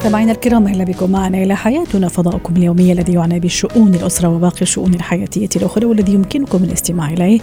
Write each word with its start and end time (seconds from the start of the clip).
مستمعينا 0.00 0.32
الكرام 0.32 0.66
أهلا 0.66 0.84
بكم 0.84 1.10
معنا 1.10 1.38
إلى 1.38 1.56
حياتنا 1.56 2.08
فضاؤكم 2.08 2.56
اليومي 2.56 2.92
الذي 2.92 3.12
يعنى 3.12 3.40
بشؤون 3.40 3.94
الأسرة 3.94 4.28
وباقي 4.28 4.62
الشؤون 4.62 4.94
الحياتية 4.94 5.48
الأخرى 5.56 5.86
والذي 5.86 6.14
يمكنكم 6.14 6.64
الاستماع 6.64 7.10
إليه 7.10 7.40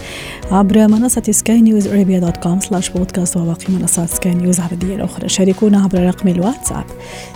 عبر 0.51 0.88
منصة 0.88 1.21
Sky 1.30 1.62
News 1.62 1.88
Arabia 1.88 2.20
dot 2.20 2.38
com 2.38 2.59
slash 2.59 2.89
بودكاست 2.89 3.38
وباقي 3.38 3.73
منصات 3.73 4.09
سكاي 4.09 4.34
نيوز 4.34 4.59
العربية 4.59 4.95
الأخرى. 4.95 5.29
شاركونا 5.29 5.81
عبر 5.81 6.07
رقم 6.07 6.27
الواتساب 6.27 6.84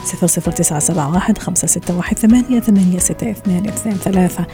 00971 0.06 1.38
561 1.38 2.16
886223 2.16 4.46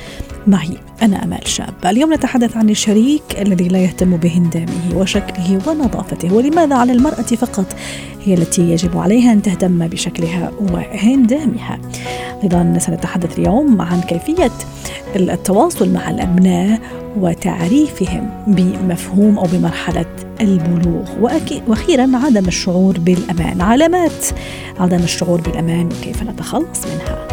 معي 0.47 0.77
أنا 1.02 1.23
أمال 1.23 1.47
شاب. 1.47 1.73
اليوم 1.86 2.13
نتحدث 2.13 2.58
عن 2.58 2.70
الشريك 2.70 3.23
الذي 3.41 3.67
لا 3.67 3.80
يهتم 3.80 4.17
بهندامه 4.17 4.95
وشكله 4.95 5.59
ونظافته 5.67 6.34
ولماذا 6.34 6.75
على 6.75 6.91
المرأة 6.91 7.22
فقط؟ 7.22 7.75
هي 8.27 8.34
التي 8.34 8.62
يجب 8.62 8.98
عليها 8.98 9.34
أن 9.34 9.41
تهتم 9.41 9.88
بشكلها 9.88 10.52
وهندامها. 10.59 11.80
أيضا 12.44 12.76
سنتحدث 12.80 13.40
اليوم 13.40 13.81
عن 13.81 14.02
كيفية 14.02 14.52
التواصل 15.16 15.94
مع 15.94 16.09
الأبناء 16.09 16.80
وتعريفهم 17.17 18.30
بمفهوم 18.48 19.38
أو 19.40 19.45
بمرحلة 19.53 20.05
البلوغ. 20.41 21.09
وأخيرا 21.67 22.11
عدم 22.25 22.48
الشعور 22.48 23.00
بالأمان. 23.00 23.61
علامات 23.61 24.25
عدم 24.80 25.03
الشعور 25.03 25.42
بالأمان 25.42 25.86
وكيف 25.86 26.23
نتخلص 26.23 26.81
منها؟ 26.86 27.28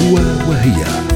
هو 0.00 0.14
وهي. 0.50 1.09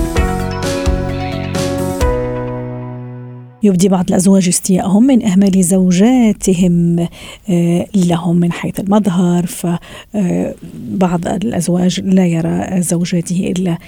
يبدي 3.64 3.88
بعض 3.88 4.04
الأزواج 4.08 4.48
استياءهم 4.48 5.06
من 5.06 5.26
إهمال 5.26 5.64
زوجاتهم 5.64 7.06
آه، 7.50 7.86
لهم 7.94 8.36
من 8.36 8.52
حيث 8.52 8.80
المظهر 8.80 9.46
فبعض 9.46 11.26
آه، 11.26 11.36
الأزواج 11.36 12.00
لا 12.00 12.26
يرى 12.26 12.82
زوجاته 12.82 13.52
إلا 13.56 13.78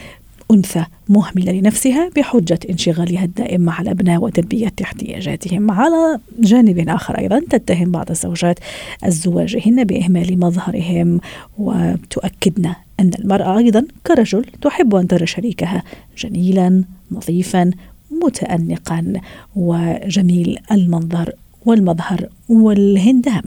أنثى 0.51 0.85
مهملة 1.09 1.53
لنفسها 1.53 2.11
بحجة 2.17 2.59
انشغالها 2.71 3.25
الدائم 3.25 3.61
مع 3.61 3.81
الأبناء 3.81 4.23
وتلبية 4.23 4.73
احتياجاتهم 4.83 5.71
على 5.71 6.19
جانب 6.39 6.89
آخر 6.89 7.19
أيضا 7.19 7.43
تتهم 7.51 7.91
بعض 7.91 8.11
الزوجات 8.11 8.59
أزواجهن 9.05 9.85
بإهمال 9.85 10.41
مظهرهم 10.41 11.21
وتؤكدن 11.59 12.73
أن 13.01 13.11
المرأة 13.19 13.59
أيضا 13.59 13.87
كرجل 14.07 14.45
تحب 14.63 14.95
أن 14.95 15.07
ترى 15.09 15.27
شريكها 15.27 15.83
جميلا 16.19 16.85
نظيفا 17.13 17.71
متأنقا. 18.11 19.13
وجميل 19.57 20.59
المنظر 20.73 21.33
والمظهر. 21.67 22.29
والهندام. 22.49 23.43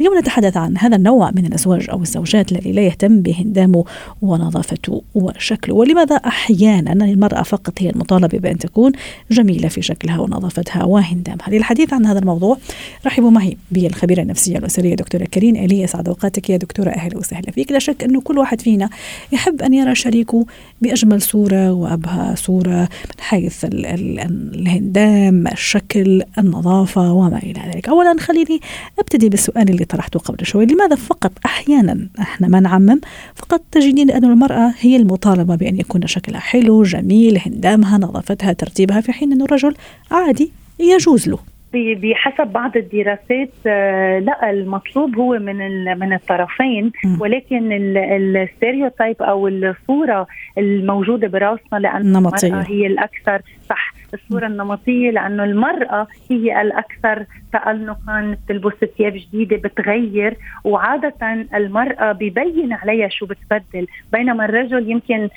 اليوم 0.00 0.18
نتحدث 0.18 0.56
عن 0.56 0.78
هذا 0.78 0.96
النوع 0.96 1.30
من 1.30 1.46
الأزواج 1.46 1.90
أو 1.90 2.02
الزوجات 2.02 2.52
الذي 2.52 2.72
لا 2.72 2.82
يهتم 2.82 3.22
بهندامه 3.22 3.84
ونظافته 4.22 5.02
وشكله 5.14 5.74
ولماذا 5.74 6.14
أحيانا 6.14 6.92
المرأة 6.92 7.42
فقط 7.42 7.72
هي 7.78 7.90
المطالبة 7.90 8.38
بأن 8.38 8.58
تكون 8.58 8.92
جميلة 9.30 9.68
في 9.68 9.82
شكلها 9.82 10.18
ونظافتها 10.18 10.84
وهندامها؟ 10.84 11.50
للحديث 11.50 11.92
عن 11.92 12.06
هذا 12.06 12.18
الموضوع 12.18 12.58
رحبوا 13.06 13.30
معي 13.30 13.56
بالخبيرة 13.70 14.22
النفسية 14.22 14.58
الأسرية 14.58 14.94
دكتورة 14.94 15.24
كريم 15.24 15.56
إلي 15.56 15.84
أسعد 15.84 16.08
أوقاتك 16.08 16.50
يا 16.50 16.56
دكتورة 16.56 16.90
أهلا 16.90 17.18
وسهلا 17.18 17.50
فيك. 17.50 17.72
لا 17.72 17.78
شك 17.78 18.04
أنه 18.04 18.20
كل 18.20 18.38
واحد 18.38 18.60
فينا 18.60 18.90
يحب 19.32 19.62
أن 19.62 19.74
يرى 19.74 19.94
شريكه 19.94 20.46
بأجمل 20.82 21.22
صورة 21.22 21.72
وأبهى 21.72 22.36
صورة 22.36 22.80
من 22.80 23.20
حيث 23.20 23.64
الهندام 23.64 25.46
الشكل 25.46 26.22
النظافة 26.38 27.12
وما 27.12 27.38
إلى 27.38 27.60
ذلك. 27.74 27.88
أولا 27.88 28.16
خليني 28.34 28.60
أبتدي 28.98 29.28
بالسؤال 29.28 29.70
اللي 29.70 29.84
طرحته 29.84 30.20
قبل 30.20 30.46
شوي. 30.46 30.66
لماذا 30.66 30.96
فقط 30.96 31.32
أحيانا 31.46 32.08
إحنا 32.20 32.48
ما 32.48 32.60
نعمم؟ 32.60 33.00
فقط 33.34 33.60
تجدين 33.72 34.10
أن 34.10 34.24
المرأة 34.24 34.74
هي 34.80 34.96
المطالبة 34.96 35.56
بأن 35.56 35.78
يكون 35.78 36.06
شكلها 36.06 36.40
حلو 36.40 36.82
جميل 36.82 37.38
هندامها 37.46 37.98
نظافتها 37.98 38.52
ترتيبها 38.52 39.00
في 39.00 39.12
حين 39.12 39.32
انه 39.32 39.44
الرجل 39.44 39.74
عادي 40.10 40.52
يجوز 40.80 41.28
له. 41.28 41.38
بحسب 41.74 42.46
بعض 42.46 42.76
الدراسات 42.76 43.50
آه، 43.66 44.18
لا 44.18 44.50
المطلوب 44.50 45.16
هو 45.16 45.38
من 45.38 45.84
من 45.98 46.12
الطرفين. 46.12 46.92
ولكن 47.20 47.72
الستيريوتايب 47.72 49.22
أو 49.22 49.48
الصورة 49.48 50.26
الموجودة 50.58 51.28
براسنا 51.28 51.78
لأن 51.78 52.16
المرأة 52.16 52.64
هي 52.68 52.86
الأكثر 52.86 53.42
صح 53.68 53.94
الصورة 54.14 54.46
النمطية 54.46 55.10
لأنه 55.10 55.44
المرأة 55.44 56.06
هي 56.30 56.62
الأكثر 56.62 57.26
تألقا 57.52 58.36
بتلبس 58.44 58.72
ثياب 58.98 59.12
جديدة 59.12 59.56
بتغير 59.56 60.36
وعادة 60.64 61.46
المرأة 61.54 62.12
ببين 62.12 62.72
عليها 62.72 63.08
شو 63.08 63.26
بتبدل. 63.26 63.86
بينما 64.12 64.44
الرجل 64.44 64.90
يمكن 64.90 65.28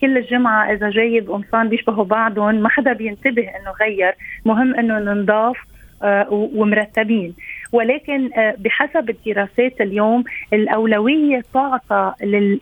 كل 0.00 0.18
الجمعة 0.18 0.72
إذا 0.72 0.90
جايب 0.90 1.30
قمصان 1.30 1.68
بيشبهوا 1.68 2.04
بعضهم 2.04 2.54
ما 2.54 2.68
حدا 2.68 2.92
بينتبه 2.92 3.42
إنه 3.42 3.70
غير. 3.80 4.14
مهم 4.44 4.74
إنه 4.74 4.98
ننضاف 4.98 5.56
آه، 5.56 5.73
ومرتبين. 6.30 7.34
ولكن 7.72 8.30
آه، 8.34 8.54
بحسب 8.58 9.10
الدراسات 9.10 9.80
اليوم 9.80 10.24
الأولوية 10.52 11.42
تعطى 11.54 12.12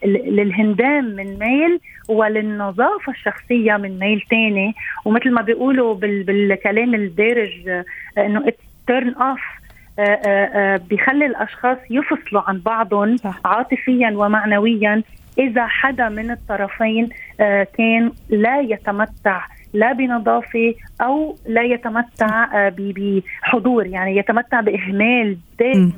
للهندام 0.04 1.04
من 1.04 1.38
ميل 1.38 1.80
وللنظافة 2.08 3.12
الشخصية 3.12 3.76
من 3.76 3.98
ميل 3.98 4.20
تاني. 4.30 4.74
ومثل 5.04 5.30
ما 5.30 5.42
بيقولوا 5.42 5.94
بالكلام 5.94 6.94
الدارج 6.94 7.68
آه، 7.68 7.84
إنه 8.18 8.52
turn 8.86 9.14
off 9.14 9.40
بيخلي 10.88 11.26
الأشخاص 11.26 11.78
يفصلوا 11.90 12.42
عن 12.46 12.58
بعضهم 12.58 13.16
عاطفيا 13.44 14.10
ومعنويا. 14.16 15.02
إذا 15.38 15.66
حدا 15.66 16.08
من 16.08 16.30
الطرفين 16.30 17.08
كان 17.78 18.12
لا 18.28 18.60
يتمتع 18.60 19.46
لا 19.72 19.92
بنظافة 19.92 20.74
أو 21.02 21.36
لا 21.46 21.62
يتمتع 21.62 22.66
آه، 22.66 22.74
بحضور 22.78 23.86
يعني 23.86 24.16
يتمتع 24.16 24.60
بإهمال 24.60 25.36
دائم 25.58 25.92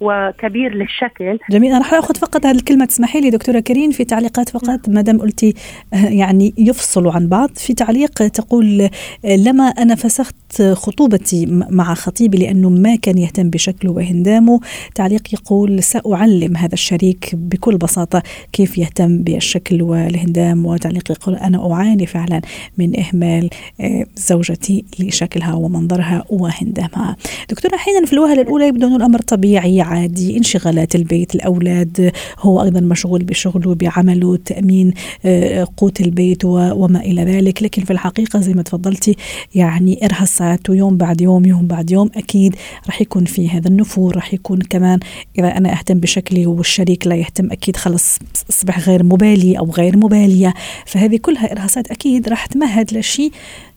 وكبير 0.00 0.74
للشكل. 0.74 1.38
جميل. 1.50 1.70
أنا 1.70 1.80
رح 1.80 1.94
آخذ 1.94 2.14
فقط 2.14 2.46
هذه 2.46 2.56
الكلمة. 2.56 2.84
تسمحي 2.84 3.20
لي 3.20 3.30
دكتورة 3.30 3.60
كريم 3.60 3.90
في 3.90 4.04
تعليقات 4.04 4.48
فقط؟ 4.48 4.88
ما 4.88 5.00
دام 5.00 5.20
قلتي 5.20 5.54
آه، 5.94 6.08
يعني 6.08 6.54
يفصلوا 6.58 7.12
عن 7.12 7.28
بعض. 7.28 7.50
في 7.56 7.74
تعليق 7.74 8.10
تقول 8.10 8.80
آه، 9.24 9.36
لما 9.36 9.64
أنا 9.64 9.94
فسخت 9.94 10.62
خطوبتي 10.62 11.46
مع 11.70 11.94
خطيبي 11.94 12.38
لأنه 12.38 12.70
ما 12.70 12.96
كان 12.96 13.18
يهتم 13.18 13.50
بشكله 13.50 13.92
وهندامه 13.92 14.60
تعليق 14.94 15.34
يقول 15.34 15.82
سأعلم 15.82 16.56
هذا 16.56 16.74
الشريك 16.74 17.30
بكل 17.34 17.76
بساطة 17.76 18.22
كيف 18.52 18.78
يهتم 18.78 19.22
بالشكل 19.22 19.82
والهندام 19.82 20.66
وتعليق 20.66 21.10
يقول 21.10 21.34
أنا 21.34 21.72
أعاني 21.72 22.06
فعلا 22.06 22.40
من 22.78 23.00
إهمال 23.00 23.50
آه، 23.80 24.06
زوجتي 24.34 24.84
لشكلها 25.00 25.54
ومنظرها 25.54 26.24
وهندامها. 26.30 27.16
دكتورة 27.50 27.74
أحيانا 27.74 28.06
في 28.06 28.12
الوهلة 28.12 28.42
الأولى 28.42 28.68
يبدو 28.68 28.86
انه 28.86 28.96
الأمر 28.96 29.18
طبيعي 29.18 29.80
عادي. 29.80 30.36
انشغالات 30.36 30.94
البيت 30.94 31.34
الأولاد 31.34 32.12
هو 32.38 32.62
أيضا 32.62 32.80
مشغول 32.80 33.24
بشغله 33.24 33.74
بعمله 33.74 34.36
تأمين 34.36 34.94
آه، 35.24 35.68
قوت 35.76 36.00
البيت 36.00 36.44
وما 36.44 37.00
إلى 37.00 37.24
ذلك. 37.24 37.62
لكن 37.62 37.84
في 37.84 37.92
الحقيقة 37.92 38.40
زي 38.40 38.54
ما 38.54 38.62
تفضلتي 38.62 39.16
يعني 39.54 40.04
إرهاصات 40.04 40.70
ويوم 40.70 40.96
بعد 40.96 41.20
يوم 41.20 41.44
يوم 41.44 41.66
بعد 41.66 41.90
يوم 41.90 42.10
أكيد 42.16 42.56
راح 42.86 43.00
يكون 43.00 43.24
في 43.24 43.48
هذا 43.48 43.68
النفور 43.68 44.16
راح 44.16 44.34
يكون 44.34 44.60
كمان 44.60 44.98
إذا 45.38 45.56
أنا 45.56 45.72
أهتم 45.72 46.00
بشكلي 46.00 46.46
والشريك 46.46 47.06
لا 47.06 47.16
يهتم 47.16 47.52
أكيد 47.52 47.76
خلص 47.76 48.18
أصبح 48.50 48.88
غير 48.88 49.02
مبالي 49.02 49.58
أو 49.58 49.70
غير 49.70 49.96
مبالية. 49.96 50.54
فهذه 50.86 51.16
كلها 51.16 51.52
إرهاصات 51.52 51.90
أكيد 51.90 52.28
راح 52.28 52.46
تمهد 52.46 52.94
لشيء 52.94 53.32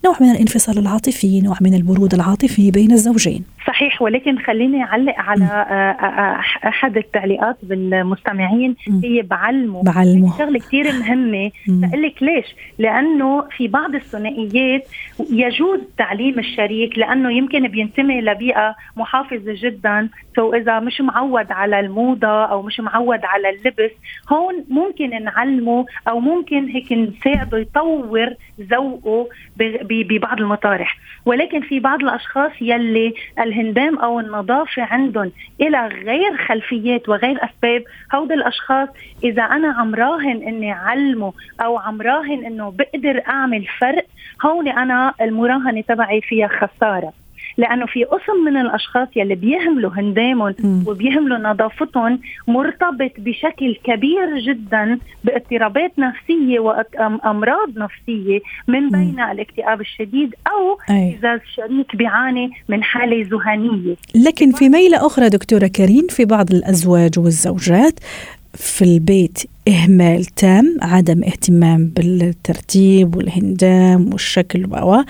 نوع 0.05 0.17
من 0.21 0.46
الانفصال 0.47 0.77
العاطفي 0.77 1.41
نوع 1.41 1.57
من 1.61 1.73
البرود 1.73 2.13
العاطفي 2.13 2.71
بين 2.71 2.91
الزوجين. 2.91 3.43
صحيح 3.67 4.01
ولكن 4.01 4.37
خليني 4.39 4.83
أعلق 4.83 5.15
على 5.17 5.45
آه، 5.45 6.05
آه، 6.05 6.67
أحد 6.67 6.97
التعليقات 6.97 7.57
بالمستمعين 7.63 8.75
هي 9.03 9.21
بعلمه. 9.21 9.83
بعلمه. 9.83 10.37
شغلة 10.37 10.59
كثير 10.59 10.85
مهمة. 10.99 11.51
بقول 11.67 12.03
لك 12.03 12.23
ليش؟ 12.23 12.45
لأنه 12.79 13.41
في 13.41 13.67
بعض 13.67 13.95
الثنائيات 13.95 14.87
يجوز 15.29 15.79
تعليم 15.97 16.39
الشريك 16.39 16.97
لأنه 16.97 17.31
يمكن 17.31 17.67
بينتمي 17.67 18.21
لبيئة 18.21 18.75
محافظة 18.97 19.53
جدا. 19.63 20.09
سو 20.35 20.53
إذا 20.53 20.79
مش 20.79 21.01
معود 21.01 21.51
على 21.51 21.79
الموضة 21.79 22.45
أو 22.45 22.61
مش 22.61 22.79
معود 22.79 23.19
على 23.23 23.49
اللبس 23.49 23.91
هون 24.29 24.65
ممكن 24.69 25.23
نعلمه 25.23 25.85
أو 26.07 26.19
ممكن 26.19 26.67
هيك 26.67 26.91
نساعده 26.91 27.57
يطور 27.57 28.33
ذوقه 28.61 29.27
ببعض 29.89 30.39
المطارح. 30.39 30.97
ولكن 31.25 31.61
في 31.61 31.79
بعض 31.79 31.99
الأشخاص 32.01 32.51
يلي 32.61 33.13
الهندام 33.57 33.99
أو 33.99 34.19
النظافة 34.19 34.81
عندهم 34.81 35.31
إلى 35.61 35.87
غير 35.87 36.37
خلفيات 36.47 37.09
وغير 37.09 37.37
أسباب 37.43 37.83
هود 38.15 38.31
الأشخاص. 38.31 38.89
إذا 39.23 39.43
أنا 39.43 39.71
عم 39.71 39.95
راهن 39.95 40.43
إني 40.47 40.71
علمه 40.71 41.33
أو 41.61 41.77
عم 41.77 42.01
راهن 42.01 42.45
إنه 42.45 42.71
بقدر 42.71 43.23
أعمل 43.27 43.65
فرق 43.79 44.05
هون 44.45 44.67
أنا 44.67 45.13
المراهنة 45.21 45.81
تبعي 45.81 46.21
فيها 46.21 46.47
خسارة. 46.47 47.13
لأنه 47.57 47.85
في 47.85 48.03
قسم 48.03 48.43
من 48.45 48.57
الأشخاص 48.57 49.07
يلي 49.15 49.35
بيهملوا 49.35 49.91
هندامهم 49.95 50.83
وبيهملوا 50.87 51.37
نظافتهم 51.37 52.19
مرتبط 52.47 53.11
بشكل 53.17 53.75
كبير 53.83 54.39
جدا 54.39 54.99
باضطرابات 55.23 55.91
نفسية 55.99 56.59
وامراض 56.59 57.77
نفسية 57.77 58.39
من 58.67 58.89
بين 58.89 59.19
الاكتئاب 59.19 59.81
الشديد 59.81 60.35
أو 60.47 60.79
أي. 60.89 61.17
اذا 61.19 61.33
الشريك 61.33 61.95
بيعاني 61.95 62.51
من 62.69 62.83
حالة 62.83 63.27
ذهانيه 63.31 63.95
لكن 64.15 64.51
في 64.51 64.69
ميلة 64.69 65.05
أخرى 65.05 65.29
دكتورة 65.29 65.67
كريم 65.67 66.07
في 66.09 66.25
بعض 66.25 66.51
الأزواج 66.51 67.19
والزوجات 67.19 67.99
في 68.53 68.81
البيت 68.81 69.43
إهمال 69.67 70.25
تام 70.25 70.77
عدم 70.81 71.23
اهتمام 71.23 71.87
بالترتيب 71.87 73.15
والهندام 73.15 74.13
والشكل 74.13 74.65
و 74.65 75.03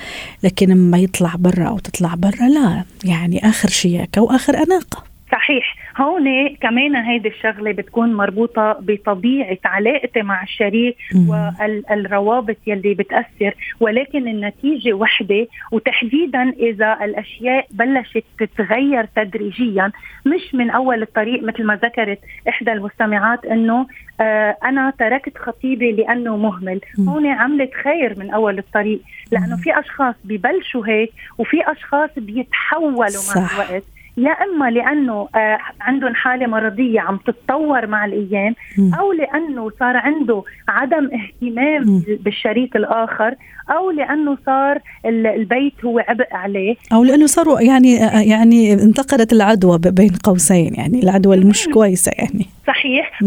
لكن 0.44 0.70
لما 0.70 0.98
يطلع 0.98 1.36
برا 1.36 1.68
أو 1.68 1.80
تطلع 1.80 2.16
برا 2.16 2.50
لا. 2.50 2.84
يعني 3.04 3.50
آخر 3.50 3.70
شياكة 3.70 4.22
وآخر 4.22 4.64
أناقة. 4.64 5.04
صحيح. 5.32 5.76
هون 5.98 6.56
كمان 6.62 6.96
هيدي 6.96 7.28
الشغلة 7.28 7.72
بتكون 7.72 8.14
مربوطة 8.14 8.78
بطبيعة 8.80 9.58
علاقتي 9.66 10.22
مع 10.22 10.44
الشريك 10.44 10.98
والروابط 11.28 12.58
يلي 12.68 12.94
بتأثر. 12.94 13.54
ولكن 13.80 14.28
النتيجة 14.28 14.94
وحدة 14.94 15.48
وتحديدا 15.72 16.54
إذا 16.60 16.98
الأشياء 17.04 17.68
بلشت 17.72 18.24
تتغير 18.40 19.06
تدريجيا 19.16 19.92
مش 20.26 20.56
من 20.56 20.70
أول 20.70 21.02
الطريق 21.02 21.44
مثل 21.44 21.64
ما 21.64 21.76
ذكرت 21.76 22.20
إحدى 22.50 22.72
المستمعات 22.72 23.46
إنه 23.46 23.88
آه 24.22 24.58
أنا 24.64 24.94
تركت 25.00 25.38
خطيبي 25.38 25.92
لأنه 25.92 26.38
مهمل. 26.38 26.82
هون 27.00 27.28
عملت 27.28 27.74
خير 27.74 28.20
من 28.20 28.32
أول 28.32 28.58
الطريق 28.58 29.00
لأنه 29.32 29.58
في 29.58 29.80
أشخاص 29.80 30.16
ببلشوا 30.24 30.88
هيك 30.88 31.10
وفي 31.38 31.72
أشخاص 31.72 32.10
بيتحولوا 32.18 33.08
صح. 33.08 33.38
مع 33.38 33.66
الوقت. 33.66 33.84
يا 34.18 34.32
إما 34.32 34.72
لأنه 34.72 35.28
آه 35.36 35.58
عندهم 35.82 36.16
حالة 36.16 36.48
مرضية 36.48 37.00
عم 37.00 37.18
تتطور 37.18 37.88
مع 37.88 38.06
الأيام 38.06 38.56
أو 39.00 39.12
لأنه 39.12 39.72
صار 39.80 39.98
عنده 39.98 40.44
عدم 40.68 41.10
اهتمام 41.14 42.04
بالشريك 42.20 42.76
الآخر 42.76 43.36
أو 43.70 43.92
لأنه 43.92 44.38
صار 44.46 44.80
البيت 45.06 45.86
هو 45.86 46.00
عبء 46.00 46.28
عليه. 46.32 46.76
أو 46.94 47.04
لأنه 47.04 47.26
صاروا 47.26 47.62
يعني 47.62 48.04
آه، 48.04 48.22
يعني 48.22 48.74
انتقلت 48.74 49.34
العدوى 49.34 49.80
بين 49.80 50.12
قوسين 50.24 50.74
يعني 50.74 51.04
العدوى 51.04 51.36
اللي 51.36 51.46
مش 51.46 51.68
كويسة 51.68 52.12
يعني. 52.18 52.46
صحيح. 52.68 53.20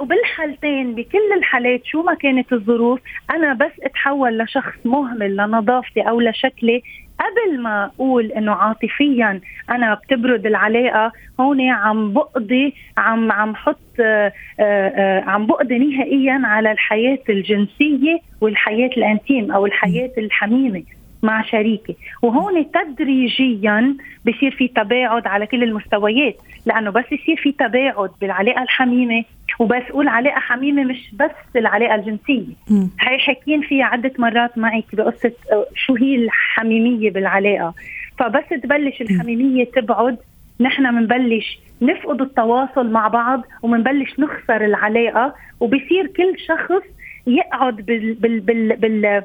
وبالحالتين 0.00 0.94
بكل 0.94 1.32
الحالات 1.38 1.80
شو 1.84 2.02
ما 2.02 2.14
كانت 2.14 2.52
الظروف 2.52 3.00
أنا 3.30 3.54
بس 3.54 3.72
أتحول 3.82 4.38
لشخص 4.38 4.74
مهمل 4.84 5.36
لنظافتي 5.36 6.00
أو 6.00 6.20
لشكلي 6.20 6.82
قبل 7.20 7.60
ما 7.60 7.84
أقول 7.84 8.32
إنه 8.32 8.52
عاطفيا 8.52 9.40
أنا 9.70 9.94
بتبرد 9.94 10.46
العلاقة 10.46 11.12
هون 11.40 11.60
عم 11.60 12.12
بقضي 12.12 12.74
عم 12.98 13.32
عم 13.32 13.56
حط 13.56 13.76
آه، 14.00 14.32
آآ 14.60 14.92
آه، 14.96 15.20
عم 15.30 15.46
بقضي 15.46 15.78
نهائيا 15.78 16.40
على 16.44 16.72
الحياة 16.72 17.18
الجنسية 17.28 18.20
والحياة 18.40 18.90
الأنتيم 18.96 19.52
أو 19.52 19.66
الحياة 19.66 20.10
الحميمة 20.18 20.82
مع 21.22 21.42
شريكي. 21.42 21.96
وهون 22.22 22.66
تدريجيا 22.70 23.96
بصير 24.26 24.50
في 24.50 24.68
تباعد 24.68 25.26
على 25.26 25.46
كل 25.46 25.62
المستويات 25.62 26.36
لأنه 26.66 26.90
بس 26.90 27.04
يصير 27.12 27.36
في 27.36 27.52
تباعد 27.52 28.10
بالعلاقة 28.20 28.62
الحميمة 28.62 29.24
وبس 29.58 29.82
أقول 29.90 30.08
علاقه 30.08 30.40
حميمه 30.40 30.84
مش 30.84 31.10
بس 31.14 31.56
العلاقة 31.56 31.94
الجنسية. 31.94 32.54
هي 33.00 33.18
حكين 33.18 33.60
فيها 33.62 33.84
عدة 33.84 34.12
مرات 34.18 34.58
معك 34.58 34.84
بقصة 34.92 35.32
آه، 35.52 35.66
شو 35.74 35.94
هي 35.94 36.14
الحميمية 36.14 37.10
بالعلاقة. 37.10 37.74
فبس 38.18 38.62
تبلش 38.62 39.00
الحميمية 39.00 39.64
تبعد 39.64 40.16
نحن 40.60 40.90
بنبلش 40.90 41.58
نفقد 41.82 42.20
التواصل 42.20 42.90
مع 42.90 43.08
بعض 43.08 43.42
وبنبلش 43.62 44.18
نخسر 44.18 44.64
العلاقة. 44.64 45.34
وبصير 45.60 46.06
كل 46.16 46.38
شخص 46.46 46.82
يقعد 47.26 47.76
بال 47.76 48.14
بال 48.14 48.40
بال, 48.40 48.76
بال 48.76 49.22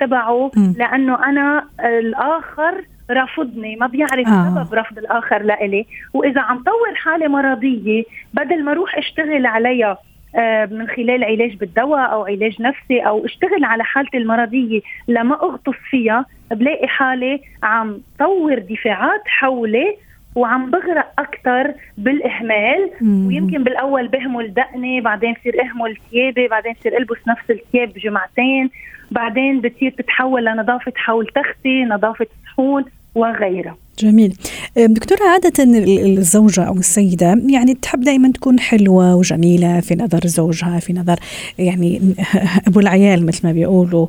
تبعه 0.00 0.50
لأنه 0.78 1.28
أنا 1.28 1.68
الآخر 1.80 2.84
رفضني 3.10 3.76
ما 3.76 3.86
بيعرف 3.86 4.28
آه. 4.28 4.54
سبب 4.54 4.74
رفض 4.74 4.98
الآخر 4.98 5.42
لإلي 5.42 5.86
وإذا 6.14 6.40
عم 6.40 6.58
طور 6.58 6.94
حالة 6.94 7.28
مرضية 7.28 8.04
بدل 8.34 8.64
ما 8.64 8.72
أروح 8.72 8.98
اشتغل 8.98 9.46
عليها 9.46 9.98
آه، 10.36 10.66
من 10.66 10.88
خلال 10.88 11.24
علاج 11.24 11.56
بالدواء 11.56 12.12
أو 12.12 12.24
علاج 12.24 12.62
نفسي 12.62 13.00
أو 13.00 13.24
اشتغل 13.24 13.64
على 13.64 13.84
حالتي 13.84 14.16
المرضية 14.16 14.80
لما 15.08 15.34
أغطس 15.34 15.76
فيها 15.90 16.26
بلاقي 16.50 16.88
حالي 16.88 17.40
عم 17.62 18.00
طور 18.18 18.58
دفاعات 18.58 19.22
حولي 19.26 19.96
وعم 20.34 20.70
بغرق 20.70 21.12
أكثر 21.18 21.74
بالإهمال 21.98 22.90
مم. 23.00 23.26
ويمكن 23.26 23.64
بالأول 23.64 24.08
بهمل 24.08 24.54
دقني 24.54 25.00
بعدين 25.00 25.32
بصير 25.32 25.62
إهمل 25.62 25.96
ثيابي 26.10 26.48
بعدين 26.48 26.72
بصير 26.72 26.96
ألبس 26.98 27.18
نفس 27.28 27.50
الثياب 27.50 27.92
جمعتين 27.92 28.70
بعدين 29.14 29.60
بتصير 29.60 29.90
تتحول 29.90 30.44
لنظافة 30.44 30.92
حول 30.96 31.26
تختي 31.26 31.84
نظافة 31.84 32.26
صحون 32.46 32.84
وغيرها. 33.14 33.76
جميل. 33.98 34.36
دكتورة 34.76 35.20
عادة 35.32 35.64
الزوجة 35.64 36.62
أو 36.62 36.76
السيدة 36.76 37.42
يعني 37.46 37.74
تحب 37.74 38.00
دائما 38.00 38.32
تكون 38.32 38.60
حلوة 38.60 39.16
وجميلة 39.16 39.80
في 39.80 39.94
نظر 39.94 40.26
زوجها 40.26 40.80
في 40.80 40.92
نظر 40.92 41.18
يعني 41.58 42.00
أبو 42.68 42.80
العيال 42.80 43.26
مثل 43.26 43.40
ما 43.46 43.52
بيقولوا. 43.52 44.06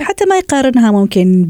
حتى 0.00 0.24
ما 0.30 0.36
يقارنها 0.38 0.90
ممكن 0.90 1.46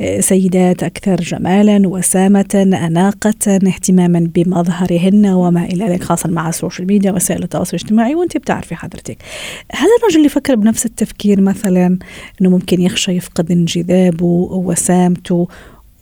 بسيدات 0.00 0.82
أكثر 0.82 1.16
جمالا 1.16 1.88
وسامة 1.88 2.78
أناقة 2.86 3.34
اهتماما 3.46 4.30
بمظهرهن 4.34 5.26
وما 5.26 5.64
إلى 5.64 5.84
ذلك 5.84 6.02
خاصة 6.02 6.28
مع 6.28 6.48
السوشيال 6.48 6.86
ميديا 6.86 7.12
وسائل 7.12 7.42
التواصل 7.42 7.76
الاجتماعي 7.76 8.14
وأنت 8.14 8.36
بتعرفي 8.36 8.74
حضرتك. 8.74 9.16
هل 9.72 9.88
الرجل 9.98 10.26
يفكر 10.26 10.54
بنفس 10.54 10.86
التفكير 10.86 11.40
مثلا 11.40 11.98
أنه 12.40 12.50
ممكن 12.50 12.80
يخشى 12.80 13.12
يفقد 13.12 13.50
انجذابه 13.50 14.26
وسامته 14.50 15.48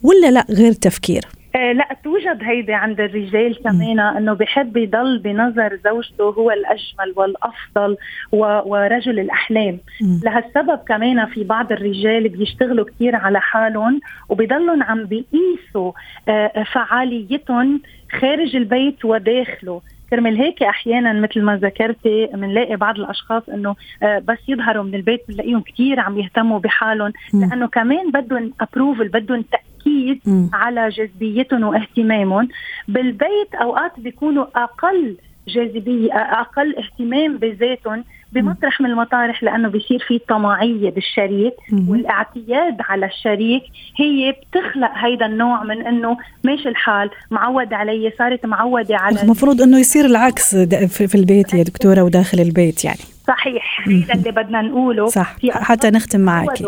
ولا 0.05 0.31
لا 0.31 0.45
غير 0.49 0.71
تفكير؟ 0.71 1.21
آه 1.55 1.71
لا 1.71 1.87
توجد 2.03 2.43
هيدي 2.43 2.73
عند 2.73 3.01
الرجال 3.01 3.63
كمان 3.63 3.99
إنه 3.99 4.33
بحب 4.33 4.77
يضل 4.77 5.19
بنظر 5.19 5.79
زوجته 5.83 6.23
هو 6.23 6.51
الأجمل 6.51 7.13
والأفضل 7.15 7.97
ورجل 8.31 9.19
الأحلام. 9.19 9.79
لهالسبب 10.23 10.79
كمان 10.87 11.25
في 11.25 11.43
بعض 11.43 11.71
الرجال 11.71 12.29
بيشتغلوا 12.29 12.85
كثير 12.85 13.15
على 13.15 13.41
حالهم 13.41 14.01
وبيضلوا 14.29 14.83
عم 14.83 15.05
بيقيسوا 15.05 15.91
آه 16.27 16.63
فعاليتهم 16.73 17.81
خارج 18.21 18.55
البيت 18.55 19.05
وداخله 19.05 19.81
كرمال 20.09 20.37
هيك 20.37 20.63
أحيانا 20.63 21.13
مثل 21.13 21.41
ما 21.41 21.57
ذكرتي 21.57 22.25
بنلاقي 22.33 22.75
بعض 22.75 22.99
الأشخاص 22.99 23.49
إنه 23.49 23.75
آه، 24.03 24.19
بس 24.19 24.37
يظهروا 24.47 24.83
من 24.83 24.95
البيت 24.95 25.21
بنلاقيهم 25.27 25.61
كثير 25.61 25.99
عم 25.99 26.19
يهتموا 26.19 26.59
بحالهم. 26.59 27.13
لأنه 27.33 27.67
كمان 27.67 28.11
بدهم 28.11 28.53
ابروفل 28.61 29.07
بدهم 29.07 29.41
تأكيد 29.41 30.19
على 30.53 30.89
جاذبيتهم 30.89 31.63
واهتمامهم. 31.63 32.47
بالبيت 32.87 33.55
أوقات 33.61 33.99
بيكونوا 33.99 34.45
أقل 34.55 35.17
جاذبية 35.47 36.13
أقل 36.13 36.75
اهتمام 36.75 37.37
بذاتهم 37.37 38.03
بمطرح 38.35 38.81
من 38.81 38.89
المطارح 38.89 39.43
لأنه 39.43 39.69
بيصير 39.69 39.99
في 40.07 40.19
طماعية 40.19 40.89
بالشريك 40.89 41.53
والاعتياد 41.87 42.77
على 42.79 43.05
الشريك. 43.05 43.63
هي 43.97 44.31
بتخلق 44.31 44.91
هيدا 44.95 45.25
النوع 45.25 45.63
من 45.63 45.87
إنه 45.87 46.17
ماشي 46.43 46.69
الحال 46.69 47.09
معود 47.31 47.73
علي 47.73 48.13
صارت 48.17 48.45
معودة 48.45 48.97
على 48.97 49.21
المفروض 49.21 49.61
إنه 49.61 49.79
يصير 49.79 50.05
العكس 50.05 50.55
في 50.85 51.15
البيت 51.15 51.53
يا 51.53 51.63
دكتورة 51.63 52.01
وداخل 52.01 52.39
البيت 52.39 52.85
يعني. 52.85 52.99
صحيح 53.27 53.87
هذا 53.87 54.13
اللي 54.13 54.31
بدنا 54.31 54.61
نقوله. 54.61 55.05
صح 55.07 55.35
حتى 55.51 55.89
نختم 55.89 56.19
معك. 56.19 56.59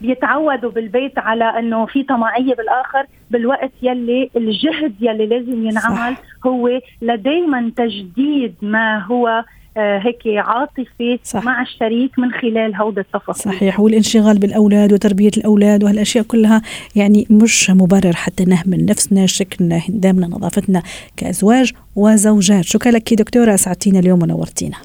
بيتعودوا 0.00 0.70
بالبيت 0.70 1.18
على 1.18 1.44
إنه 1.44 1.86
في 1.86 2.02
طماعية 2.02 2.54
بالآخر 2.54 3.06
بالوقت 3.30 3.70
يلي 3.82 4.30
الجهد 4.36 4.94
يلي 5.00 5.26
لازم 5.26 5.66
ينعمل 5.66 6.16
صح. 6.16 6.22
هو 6.46 6.80
لديما 7.02 7.72
تجديد 7.76 8.54
ما 8.62 8.98
هو 8.98 9.44
هيك 9.76 10.22
عاطفي 10.26 11.18
صح. 11.24 11.44
مع 11.44 11.62
الشريك 11.62 12.18
من 12.18 12.30
خلال 12.32 12.74
هودا 12.74 13.00
التفاصيل. 13.00 13.52
صحيح. 13.52 13.80
والانشغال 13.80 14.38
بالأولاد 14.38 14.92
وتربية 14.92 15.30
الأولاد 15.36 15.84
وهالاشياء 15.84 16.24
كلها 16.24 16.62
يعني 16.96 17.26
مش 17.30 17.70
مبرر 17.70 18.12
حتى 18.16 18.44
نهمل 18.44 18.84
نفسنا 18.84 19.26
شكلنا 19.26 19.80
هندامنا 19.88 20.26
نظافتنا 20.26 20.82
كأزواج 21.16 21.72
وزوجات. 21.96 22.64
شكرا 22.64 22.92
لك 22.92 23.14
دكتورة 23.14 23.56
سعدتينا 23.56 23.98
اليوم 23.98 24.22
ونورتينا. 24.22 24.76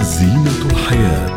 زينة 0.00 0.70
الحياة. 0.70 1.36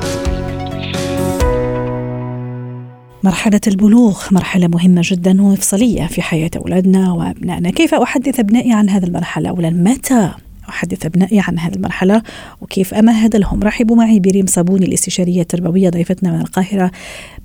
مرحلة 3.23 3.61
البلوغ 3.67 4.19
مرحلة 4.31 4.67
مهمة 4.67 5.01
جدا 5.03 5.41
ومفصلية 5.41 6.07
في 6.07 6.21
حياة 6.21 6.51
أولادنا 6.57 7.11
وأبنائنا. 7.11 7.69
كيف 7.69 7.93
أحدث 7.93 8.39
أبنائي 8.39 8.73
عن 8.73 8.89
هذه 8.89 9.03
المرحلة؟ 9.03 9.49
أولا 9.49 9.69
متى؟ 9.69 10.31
أحدث 10.69 11.05
أبنائي 11.05 11.39
عن 11.47 11.59
هذه 11.59 11.75
المرحلة 11.75 12.21
وكيف 12.61 12.93
أمهد 12.93 13.35
لهم. 13.35 13.63
رحبوا 13.63 13.95
معي 13.95 14.19
بريم 14.19 14.45
صابوني 14.45 14.85
الاستشارية 14.85 15.41
التربوية 15.41 15.89
ضيفتنا 15.89 16.31
من 16.31 16.41
القاهرة. 16.41 16.91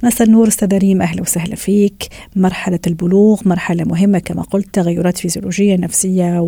مساء 0.02 0.26
النور 0.26 0.48
أستاذ 0.48 0.78
ريم 0.78 1.02
أهلا 1.02 1.22
وسهلا 1.22 1.56
فيك. 1.56 2.08
مرحلة 2.36 2.78
البلوغ 2.86 3.40
مرحلة 3.44 3.84
مهمة 3.84 4.18
كما 4.18 4.42
قلت 4.42 4.74
تغيرات 4.74 5.18
فيزيولوجية 5.18 5.76
نفسية 5.76 6.40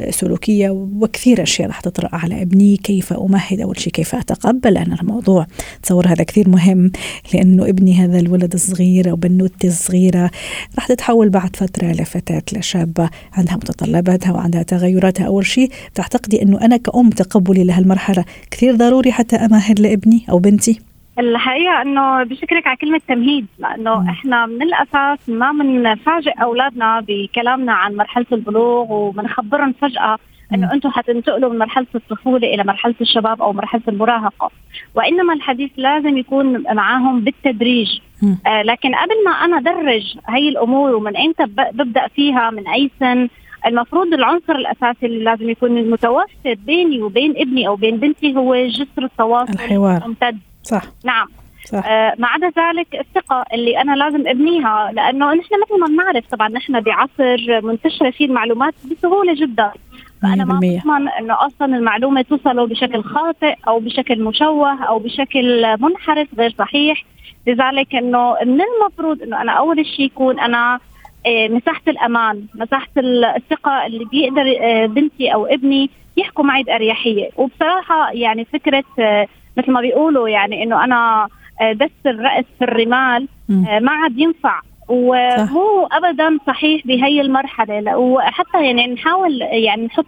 وسلوكية 0.00 0.70
وكثير 0.70 1.42
أشياء 1.42 1.68
راح 1.68 1.80
تطرأ 1.80 2.08
على 2.12 2.42
ابني. 2.42 2.76
كيف 2.76 3.12
أمهد؟ 3.12 3.60
أول 3.60 3.80
شيء 3.80 3.92
كيف 3.92 4.14
أتقبل؟ 4.14 4.76
أنا 4.76 5.00
الموضوع 5.00 5.46
تصور 5.82 6.08
هذا 6.08 6.24
كثير 6.24 6.48
مهم 6.48 6.92
لأنه 7.34 7.68
ابني 7.68 7.94
هذا 7.94 8.18
الولد 8.18 8.54
الصغير 8.54 9.10
أو 9.10 9.16
بنوتي 9.16 9.66
الصغيرة 9.66 10.30
راح 10.76 10.86
تتحول 10.86 11.30
بعد 11.30 11.56
فترة 11.56 11.86
لفتاة 11.92 12.42
لشابة 12.52 13.10
عندها 13.32 13.54
متطلباتها 13.54 14.32
وعندها 14.32 14.62
تغيراتها. 14.62 15.26
أول 15.26 15.46
شيء 15.46 15.70
تعتقدي 16.04 16.42
أنه 16.42 16.60
أنا 16.64 16.76
كأم 16.76 17.10
تقبلي 17.10 17.64
لهالمرحلة 17.64 18.24
كثير 18.50 18.74
ضروري 18.74 19.12
حتى 19.12 19.36
أمهد 19.36 19.80
لابني 19.80 20.26
أو 20.30 20.38
بنتي؟ 20.38 20.80
الحقيقة 21.18 21.82
إنه 21.82 22.22
بشكرك 22.22 22.66
على 22.66 22.76
كلمة 22.76 23.00
تمهيد 23.08 23.46
لأنه 23.58 24.00
مم. 24.00 24.08
إحنا 24.08 24.46
من 24.46 24.62
الأساس 24.62 25.28
ما 25.28 25.52
بنفاجئ 25.52 26.32
أولادنا 26.42 27.04
بكلامنا 27.08 27.72
عن 27.72 27.94
مرحلة 27.94 28.26
البلوغ 28.32 28.92
وبنخبرهم 28.92 29.74
فجأة 29.80 30.18
إنه 30.54 30.72
أنتم 30.72 30.90
حتنتقلوا 30.90 31.52
من 31.52 31.58
مرحلة 31.58 31.86
الطفولة 31.94 32.54
إلى 32.54 32.64
مرحلة 32.64 32.94
الشباب 33.00 33.42
أو 33.42 33.52
مرحلة 33.52 33.82
المراهقة. 33.88 34.50
وإنما 34.94 35.34
الحديث 35.34 35.70
لازم 35.76 36.18
يكون 36.18 36.74
معاهم 36.74 37.20
بالتدريج. 37.20 37.88
آه 38.46 38.62
لكن 38.62 38.94
قبل 38.94 39.24
ما 39.26 39.30
أنا 39.30 39.58
أدرج 39.58 40.16
هي 40.28 40.48
الأمور 40.48 40.94
ومن 40.94 41.16
ايمتى 41.16 41.44
ببدأ 41.46 42.08
فيها 42.14 42.50
من 42.50 42.68
أي 42.68 42.90
سن 43.00 43.28
المفروض 43.66 44.14
العنصر 44.14 44.54
الأساسي 44.56 45.06
اللي 45.06 45.24
لازم 45.24 45.50
يكون 45.50 45.90
متوفر 45.90 46.54
بيني 46.66 47.02
وبين 47.02 47.34
ابني 47.36 47.68
أو 47.68 47.76
بين 47.76 47.96
بنتي 47.96 48.36
هو 48.36 48.66
جسر 48.66 49.04
التواصل 49.04 49.52
الحوار. 49.52 50.02
الممتد. 50.04 50.38
صح. 50.62 50.82
نعم. 51.04 51.26
صح. 51.64 51.86
آه 51.86 52.14
ما 52.18 52.28
عدا 52.28 52.46
ذلك 52.46 52.86
الثقة 52.94 53.44
اللي 53.54 53.80
أنا 53.80 53.96
لازم 53.96 54.28
أبنيها 54.28 54.90
لأنه 54.92 55.34
نحن 55.34 55.54
مثل 55.62 55.80
ما 55.80 55.86
بنعرف 55.86 56.26
طبعا 56.30 56.48
نحن 56.48 56.80
بعصر 56.80 57.60
منتشرة 57.62 58.10
فيه 58.10 58.26
المعلومات 58.26 58.74
بسهولة 58.90 59.34
جدا. 59.34 59.70
فأنا 60.22 60.44
ما 60.44 60.54
بضمن 60.54 61.08
إنه 61.08 61.36
أصلا 61.46 61.76
المعلومة 61.76 62.22
توصله 62.22 62.66
بشكل 62.66 63.02
خاطئ 63.02 63.54
أو 63.68 63.78
بشكل 63.78 64.22
مشوه 64.22 64.84
أو 64.84 64.98
بشكل 64.98 65.76
منحرف 65.80 66.28
غير 66.38 66.54
صحيح. 66.58 67.04
لذلك 67.46 67.94
إنه 67.94 68.36
من 68.44 68.60
المفروض 68.60 69.22
إنه 69.22 69.42
أنا 69.42 69.52
أول 69.52 69.86
شيء 69.86 70.06
يكون 70.06 70.40
أنا 70.40 70.80
آه، 71.26 71.48
مساحة 71.48 71.82
الأمان 71.88 72.46
مساحة 72.54 72.88
الثقة 73.36 73.86
اللي 73.86 74.04
بيقدر 74.04 74.56
آه، 74.60 74.86
بنتي 74.86 75.34
أو 75.34 75.46
ابني 75.46 75.90
يحكوا 76.16 76.44
معي 76.44 76.62
بأريحية. 76.62 77.30
وبصراحة 77.36 78.12
يعني 78.12 78.44
فكرة 78.44 78.84
آه، 78.98 79.26
مثل 79.56 79.72
ما 79.72 79.80
بيقولوا 79.80 80.28
يعني 80.28 80.62
إنه 80.62 80.84
أنا 80.84 81.28
دس 81.72 81.90
الرأس 82.06 82.44
في 82.58 82.64
الرمال 82.64 83.28
ما 83.80 83.92
عاد 83.92 84.18
ينفع. 84.18 84.60
ومو 84.88 85.88
ابدا 85.92 86.38
صحيح 86.46 86.86
بهي 86.86 87.20
المرحلة. 87.20 87.96
وحتى 87.96 88.64
يعني 88.64 88.86
نحاول 88.86 89.40
يعني 89.42 89.86
نحط 89.86 90.06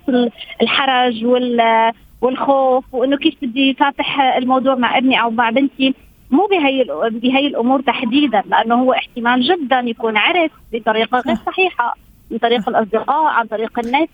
الحرج 0.62 1.25
وال 1.25 1.92
والخوف 2.20 2.85
وإنه 2.92 3.16
كيف 3.16 3.35
بدي 3.42 3.75
فاتح 3.75 4.20
الموضوع 4.20 4.75
مع 4.75 4.99
ابني 4.99 5.23
أو 5.23 5.30
مع 5.30 5.50
بنتي. 5.50 5.94
مو 6.30 6.47
بهي 6.47 6.85
بهي 7.11 7.47
الأمور 7.47 7.80
تحديدا 7.80 8.42
لأنه 8.50 8.75
هو 8.75 8.92
احتمال 8.92 9.40
جدا 9.42 9.78
يكون 9.80 10.16
عرف 10.16 10.50
بطريقة 10.73 11.21
غير 11.26 11.37
صحيحة 11.47 11.97
من 12.30 12.38
طريق 12.38 12.68
الأصدقاء 12.68 13.25
عن 13.25 13.47
طريق 13.47 13.78
النت. 13.78 14.11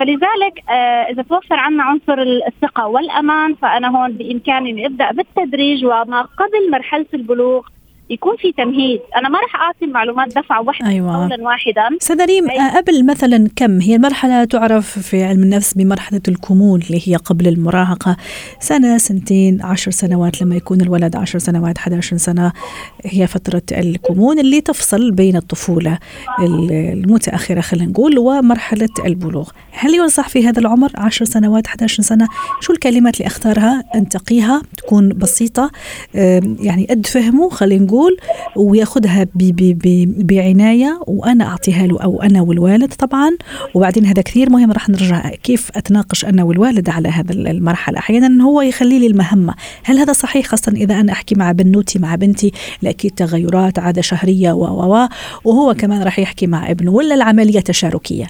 فلذلك 0.00 0.70
آه 0.70 1.02
إذا 1.10 1.22
توفر 1.22 1.56
عنا 1.56 1.82
عنصر 1.82 2.18
الثقة 2.46 2.86
والأمان 2.86 3.54
فأنا 3.54 3.88
هون 3.88 4.12
بإمكاني 4.12 4.70
إني 4.70 4.86
أبدأ 4.86 5.12
بالتدريج 5.12 5.84
وما 5.84 6.22
قبل 6.22 6.70
مرحلة 6.70 7.06
البلوغ 7.14 7.66
يكون 8.10 8.36
في 8.36 8.52
تمهيد. 8.52 9.00
أنا 9.16 9.28
ما 9.28 9.38
راح 9.38 9.56
أعطي 9.56 9.84
المعلومات 9.84 10.28
دفعة 10.38 10.62
واحدة 10.62 10.88
أيوة. 10.88 11.22
قولا 11.22 11.42
واحدا. 11.42 11.88
سدريم 12.00 12.50
آه، 12.50 12.76
قبل 12.76 13.06
مثلا 13.06 13.48
كم 13.56 13.80
هي 13.80 13.96
المرحلة؟ 13.96 14.44
تعرف 14.44 14.98
في 14.98 15.24
علم 15.24 15.42
النفس 15.42 15.74
بمرحلة 15.74 16.20
الكمون 16.28 16.80
اللي 16.82 17.00
هي 17.08 17.16
قبل 17.16 17.48
المراهقة. 17.48 18.16
سنة 18.60 18.98
سنتين 18.98 19.62
عشر 19.62 19.90
سنوات. 19.90 20.42
لما 20.42 20.56
يكون 20.56 20.80
الولد 20.80 21.16
عشر 21.16 21.38
سنوات 21.38 21.78
11 21.78 22.16
سنة 22.16 22.52
هي 23.04 23.26
فترة 23.26 23.62
الكمون 23.72 24.38
اللي 24.38 24.60
تفصل 24.60 25.10
بين 25.10 25.36
الطفولة 25.36 25.98
المتأخرة 26.40 27.60
خلينا 27.60 27.90
نقول 27.90 28.18
ومرحلة 28.18 28.88
البلوغ. 29.06 29.50
هل 29.72 29.94
ينصح 29.94 30.28
في 30.28 30.48
هذا 30.48 30.60
العمر؟ 30.60 30.90
10 30.96 31.26
سنوات 31.26 31.66
11 31.66 32.02
سنة؟ 32.02 32.28
شو 32.60 32.72
الكلمات 32.72 33.16
اللي 33.16 33.26
أختارها؟ 33.26 33.84
أنتقيها 33.94 34.62
تكون 34.76 35.08
بسيطة 35.08 35.70
يعني 36.14 36.86
قد 36.90 37.06
فهمه 37.06 37.48
خلينا 37.48 37.84
نقول 37.84 37.95
نقول 37.96 38.16
وياخذها 38.56 39.26
بعناية 40.18 41.00
وأنا 41.06 41.44
أعطيها 41.44 41.86
له 41.86 42.00
أو 42.00 42.22
أنا 42.22 42.42
والوالد 42.42 42.94
طبعا. 42.94 43.30
وبعدين 43.74 44.06
هذا 44.06 44.22
كثير 44.22 44.50
مهم 44.50 44.72
راح 44.72 44.88
نرجع 44.88 45.28
كيف 45.28 45.70
أتناقش 45.76 46.24
أنا 46.24 46.44
والوالد 46.44 46.88
على 46.88 47.08
هذا 47.08 47.32
المرحلة. 47.32 47.98
أحيانا 47.98 48.44
هو 48.44 48.62
يخلي 48.62 48.98
لي 48.98 49.06
المهمة. 49.06 49.54
هل 49.84 49.98
هذا 49.98 50.12
صحيح؟ 50.12 50.46
خاصة 50.46 50.72
إذا 50.72 51.00
أنا 51.00 51.12
أحكي 51.12 51.34
مع 51.34 51.52
بنوتي 51.52 51.98
مع 51.98 52.14
بنتي 52.14 52.52
لأكيد 52.82 53.10
تغيرات 53.10 53.78
عادة 53.78 54.02
شهرية 54.02 54.52
و 54.52 54.64
و 54.64 55.08
وهو 55.44 55.74
كمان 55.74 56.02
راح 56.02 56.18
يحكي 56.18 56.46
مع 56.46 56.70
ابنه. 56.70 56.90
ولا 56.90 57.14
العملية 57.14 57.60
تشاركية؟ 57.60 58.26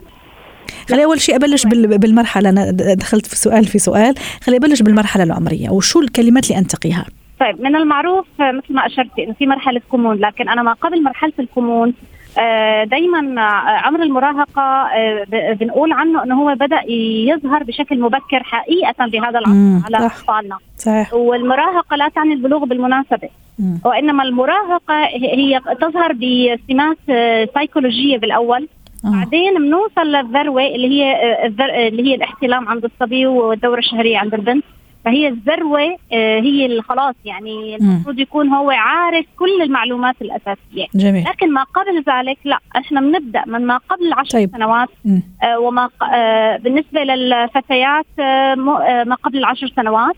خلي 0.89 1.05
أول 1.05 1.21
شيء 1.21 1.37
أبلش 1.37 1.67
بالمرحلة. 1.67 2.49
أنا 2.49 2.71
دخلت 2.71 3.27
في 3.27 3.37
سؤال 3.37 3.65
في 3.65 3.79
سؤال. 3.79 4.15
خلي 4.43 4.57
أبلش 4.57 4.83
بالمرحلة 4.83 5.23
العمرية. 5.23 5.71
وشو 5.71 6.01
الكلمات 6.01 6.45
اللي 6.45 6.59
أنتقيها؟ 6.59 7.07
طيب 7.41 7.61
من 7.61 7.77
المعروف 7.77 8.27
مثل 8.41 8.75
ما 8.75 8.87
اشرتي 8.87 9.25
إنه 9.25 9.33
في 9.33 9.47
مرحلة 9.47 9.81
كمون 9.93 10.17
لكن 10.17 10.49
أنا 10.49 10.63
ما 10.63 10.73
قبل 10.73 11.03
مرحلة 11.03 11.33
الكمون 11.39 11.95
آه، 12.39 12.85
دائما 12.85 13.41
عمر 13.85 14.03
المراهقة 14.03 14.63
آه، 14.63 15.25
بنقول 15.61 15.93
عنه 15.93 16.23
إنه 16.25 16.43
هو 16.43 16.55
بدأ 16.55 16.81
يظهر 17.29 17.63
بشكل 17.63 18.01
مبكر 18.01 18.43
حقيقة 18.43 19.07
بهذا 19.07 19.39
العصر 19.39 19.87
على 19.87 20.07
أطفالنا 20.07 20.59
صحيح 20.77 21.15
والمراهقة 21.15 21.97
لا 21.97 22.09
تعني 22.09 22.35
البلوغ 22.35 22.65
بالمناسبة 22.65 23.29
مم. 23.59 23.81
وإنما 23.85 24.23
المراهقة 24.23 25.05
هي 25.15 25.61
تظهر 25.81 26.13
بسمات 26.13 26.99
آه، 27.11 27.49
سيكولوجيه 27.59 28.19
بالأول 28.19 28.69
أوه. 29.05 29.13
بعدين 29.17 29.55
بنوصل 29.55 30.07
للذروة 30.07 30.67
اللي 30.67 30.89
هي 30.89 31.37
اللي 31.89 32.11
هي 32.11 32.15
الاحتلام 32.15 32.69
عند 32.69 32.85
الصبي 32.85 33.27
والدورة 33.27 33.79
الشهرية 33.79 34.19
عند 34.19 34.35
البنت 34.35 34.65
فهي 35.07 35.29
الذروة 35.29 35.97
آه، 36.13 36.41
هي 36.41 36.67
اللي 36.67 36.83
خلاص 36.83 37.15
يعني 37.25 37.77
المفروض 37.77 38.19
يكون 38.19 38.49
هو 38.49 38.71
عارف 38.71 39.27
كل 39.39 39.63
المعلومات 39.63 40.15
الأساسية. 40.23 40.87
جميل. 40.95 41.25
لكن 41.25 41.53
ما 41.53 41.63
قبل 41.63 42.05
ذلك 42.09 42.39
لا 42.45 42.59
إحنا 42.77 43.01
بنبدأ 43.01 43.43
من 43.47 43.67
ما 43.67 43.77
قبل 43.77 44.13
عشر 44.13 44.31
طيب. 44.31 44.51
سنوات 44.57 44.89
آه 45.43 45.59
وما 45.59 45.91
آه 46.15 46.57
بالنسبة 46.57 47.01
للفتيات 47.01 48.07
ما 49.07 49.17
قبل 49.23 49.39
العشر 49.39 49.73
سنوات. 49.77 50.15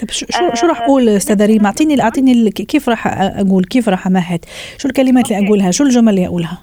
طيب 0.00 0.10
شو 0.10 0.26
شو, 0.30 0.54
شو 0.54 0.66
راح 0.66 0.82
أقول 0.82 1.08
استاذه 1.08 1.46
ريم؟ 1.46 1.66
أعطيني 1.66 2.02
أعطيني 2.02 2.50
كيف 2.50 2.88
راح 2.88 3.06
أقول؟ 3.20 3.64
كيف 3.64 3.88
راح 3.88 4.06
أمهد؟ 4.06 4.44
شو 4.78 4.88
الكلمات 4.88 5.32
اللي 5.32 5.46
أقولها؟ 5.46 5.70
شو 5.70 5.84
الجمل 5.84 6.08
اللي 6.08 6.26
أقولها؟ 6.26 6.58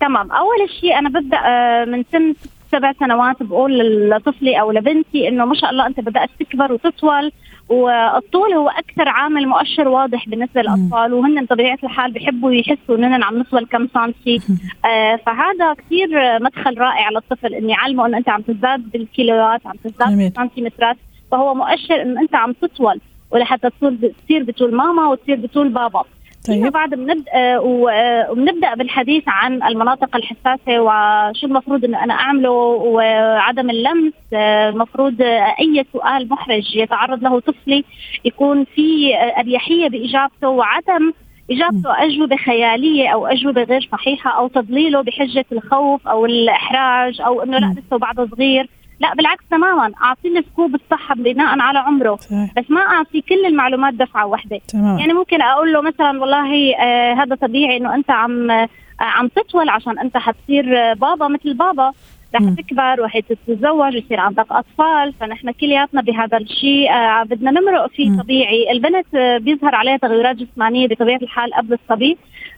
تمام. 0.00 0.32
أول 0.32 0.70
شيء 0.80 0.98
أنا 0.98 1.08
ببدأ 1.08 1.40
من 1.84 2.04
سن 2.12 2.34
سبع 2.72 2.92
سنوات 2.92 3.42
بقول 3.42 3.78
لطفلي 4.10 4.60
أو 4.60 4.72
لبنتي 4.72 5.28
إنه 5.28 5.44
ما 5.44 5.54
شاء 5.54 5.70
الله 5.70 5.86
أنت 5.86 6.00
بدأت 6.00 6.30
تكبر 6.40 6.72
وتطول 6.72 7.32
والطول 7.68 8.52
هو 8.52 8.68
أكثر 8.68 9.08
عامل 9.08 9.46
مؤشر 9.48 9.88
واضح 9.88 10.28
بالنسبة 10.28 10.62
للأطفال 10.62 11.12
وهن 11.14 11.44
بطبيعة 11.44 11.78
الحال 11.84 12.12
بحبوا 12.12 12.52
يحسوا 12.52 12.96
إننا 12.96 13.26
عم 13.26 13.38
نطول 13.38 13.66
كم 13.66 13.88
سنتي. 13.94 14.40
آه 14.84 15.16
فهذا 15.16 15.74
كثير 15.74 16.08
مدخل 16.40 16.78
رائع 16.78 17.10
للطفل 17.10 17.54
اني 17.54 17.74
اعلمه 17.74 18.06
إنه 18.06 18.18
أنت 18.18 18.28
عم 18.28 18.40
تزداد 18.42 18.90
بالكيلوات 18.92 19.66
عم 19.66 19.76
تزداد 19.84 20.08
بالسنتيمترات 20.16 20.96
فهو 21.30 21.54
مؤشر 21.54 22.02
إنه 22.02 22.20
أنت 22.20 22.34
عم 22.34 22.52
تطول 22.52 23.00
ولحتى 23.30 23.70
تصير 23.80 24.42
بطول 24.42 24.74
ماما 24.74 25.08
وتصير 25.08 25.36
بطول 25.36 25.68
بابا. 25.68 26.04
طيب. 26.48 26.72
بعد 26.72 26.90
بنبدا 26.90 27.32
آه، 27.34 27.60
وبنبدا 27.60 28.74
بالحديث 28.74 29.24
عن 29.26 29.62
المناطق 29.62 30.16
الحساسة 30.16 30.80
وشو 30.80 31.46
المفروض 31.46 31.84
انه 31.84 32.04
أنا 32.04 32.14
أعمله 32.14 32.50
وعدم 32.50 33.70
اللمس. 33.70 34.12
المفروض 34.32 35.22
أي 35.60 35.84
سؤال 35.92 36.28
محرج 36.28 36.76
يتعرض 36.76 37.22
له 37.22 37.40
طفلي 37.40 37.84
يكون 38.24 38.64
في 38.64 39.16
أريحية 39.38 39.88
بإجابته 39.88 40.48
وعدم 40.48 41.12
إجابته 41.50 42.04
أجوبة 42.04 42.36
خيالية 42.36 43.08
أو 43.08 43.26
أجوبة 43.26 43.62
غير 43.62 43.88
صحيحة 43.92 44.30
أو 44.30 44.48
تضليله 44.48 45.00
بحجة 45.00 45.44
الخوف 45.52 46.08
أو 46.08 46.26
الإحراج 46.26 47.20
أو 47.20 47.42
إنه 47.42 47.58
لا 47.58 47.74
لسه 47.76 47.98
بعده 47.98 48.28
صغير. 48.36 48.68
لا 49.02 49.14
بالعكس 49.14 49.44
تماما. 49.50 49.92
اعطيه 50.02 50.38
السكوب 50.38 50.74
الصح 50.74 51.12
بناء 51.12 51.60
على 51.60 51.78
عمره. 51.78 52.16
صحيح. 52.16 52.50
بس 52.56 52.70
ما 52.70 52.80
اعطيه 52.80 53.22
كل 53.28 53.46
المعلومات 53.46 53.94
دفعة 53.94 54.26
واحدة. 54.26 54.60
تمام. 54.68 54.98
يعني 54.98 55.12
ممكن 55.12 55.42
أقول 55.42 55.72
له 55.72 55.80
مثلا 55.80 56.20
والله 56.20 56.74
آه 56.74 57.14
هذا 57.14 57.34
طبيعي 57.34 57.76
إنه 57.76 57.94
أنت 57.94 58.10
عم 58.10 58.50
آه 58.50 58.68
عم 59.00 59.28
تطول 59.28 59.68
عشان 59.68 59.98
أنت 59.98 60.16
حتصير 60.16 60.94
بابا 60.94 61.28
مثل 61.28 61.54
بابا. 61.54 61.92
رح 62.34 62.42
تكبر 62.58 63.00
وحتتزوج 63.00 63.94
يصير 63.94 64.20
عندك 64.20 64.46
أطفال. 64.50 65.12
فنحن 65.20 65.50
كلياتنا 65.50 66.00
بهذا 66.02 66.36
الشيء 66.36 66.92
آه 66.92 67.22
بدنا 67.22 67.50
نمرق 67.50 67.86
فيه 67.86 68.18
طبيعي. 68.22 68.72
البنت 68.72 69.14
آه 69.14 69.38
بيظهر 69.38 69.74
عليها 69.74 69.96
تغيرات 69.96 70.36
جسمانية 70.36 70.88
بطبيعة 70.88 71.18
الحال 71.22 71.54
قبل 71.54 71.78
الصبي. 71.82 72.16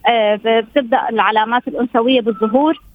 آه 0.08 0.40
بتبدأ 0.44 1.08
العلامات 1.08 1.68
الأنثوية 1.68 2.20
بالظهور. 2.20 2.72
آه 2.72 2.93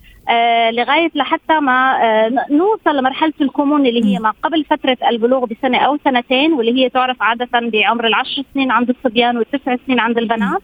لغاية 0.72 1.12
لحتى 1.16 1.60
ما 1.60 2.04
آه 2.04 2.30
نوصل 2.52 2.98
لمرحلة 2.98 3.34
الكمون 3.42 3.86
اللي 3.86 4.06
هي 4.06 4.20
ما 4.20 4.34
قبل 4.44 4.66
فترة 4.66 4.98
البلوغ 5.10 5.46
بسنة 5.46 5.78
أو 5.78 5.98
سنتين 6.04 6.54
واللي 6.54 6.84
هي 6.84 6.90
تعرف 6.90 7.22
عادة 7.22 7.48
بعمر 7.54 8.08
العشر 8.08 8.44
سنين 8.54 8.72
عند 8.72 8.90
الصبيان 8.90 9.38
والتسع 9.38 9.76
سنين 9.88 10.00
عند 10.00 10.18
البنات. 10.18 10.62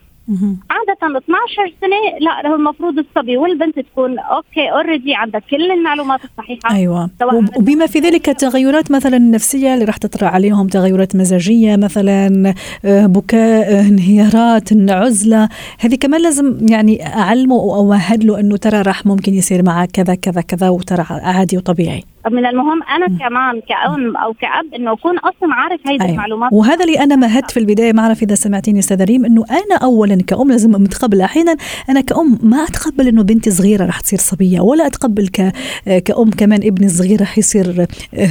عادة 0.69 1.17
12 1.17 1.73
سنة 1.81 2.19
لا 2.19 2.49
هو 2.49 2.55
المفروض 2.55 2.99
الصبي 2.99 3.37
والبنت 3.37 3.79
تكون 3.79 4.19
okay 4.19 4.71
already 4.71 5.15
عندها 5.15 5.41
كل 5.49 5.71
المعلومات 5.71 6.19
الصحيحة. 6.23 6.75
أيوه. 6.75 7.09
وبما 7.57 7.85
في 7.85 7.99
ذلك 7.99 8.29
التغيرات 8.29 8.91
مثلا 8.91 9.17
النفسية 9.17 9.73
اللي 9.73 9.85
راح 9.85 9.97
تطرأ 9.97 10.27
عليهم 10.27 10.67
تغيرات 10.67 11.15
مزاجية 11.15 11.75
مثلا 11.75 12.53
آه، 12.85 13.05
بكاء 13.05 13.73
آه، 13.73 13.81
انهيارات 13.81 14.69
عزلة 14.89 15.49
هذه 15.79 15.95
كمان 15.95 16.21
لازم 16.21 16.57
يعني 16.69 17.05
أعلمه 17.07 17.55
أو 17.55 17.75
أوهد 17.75 18.23
له 18.23 18.39
أنه 18.39 18.57
ترى 18.57 18.81
راح 18.81 19.05
ممكن 19.05 19.33
يصير 19.33 19.63
معك 19.63 19.91
كذا 19.91 20.15
كذا 20.15 20.41
كذا 20.41 20.69
وترى 20.69 21.05
عادي 21.09 21.57
وطبيعي. 21.57 22.14
من 22.31 22.45
المهم 22.45 22.83
أنا 22.83 23.07
كمان 23.07 23.61
كأم 23.69 24.17
أو 24.17 24.33
كأب 24.33 24.73
إنه 24.75 24.93
أكون 24.93 25.17
أصلا 25.17 25.53
عارف 25.53 25.81
هذه 25.87 26.01
أيوة. 26.01 26.11
المعلومات. 26.11 26.53
وهذا 26.53 26.85
اللي 26.85 26.99
أنا 26.99 27.15
مهدت 27.15 27.51
في 27.51 27.59
البداية 27.59 27.93
ما 27.93 28.01
أعرف 28.01 28.23
إذا 28.23 28.35
سمعتيني 28.35 28.79
أستاذ 28.79 29.03
ريم 29.03 29.25
إنه 29.25 29.45
أنا 29.51 29.75
اولا 29.83 30.15
كأم 30.15 30.51
لازم 30.51 30.71
متقبل 30.71 31.21
أحيانا 31.21 31.55
أنا 31.89 32.01
كأم 32.01 32.39
ما 32.43 32.63
أتقبل 32.63 33.07
إنه 33.07 33.23
بنتي 33.23 33.51
صغيرة 33.51 33.85
راح 33.85 33.99
تصير 33.99 34.19
صبية 34.19 34.59
ولا 34.59 34.87
أتقبل 34.87 35.27
ك 35.27 35.53
كأم 36.05 36.29
كمان 36.29 36.59
ابني 36.63 36.85
الصغير 36.85 37.19
راح 37.19 37.37
يصير 37.37 37.87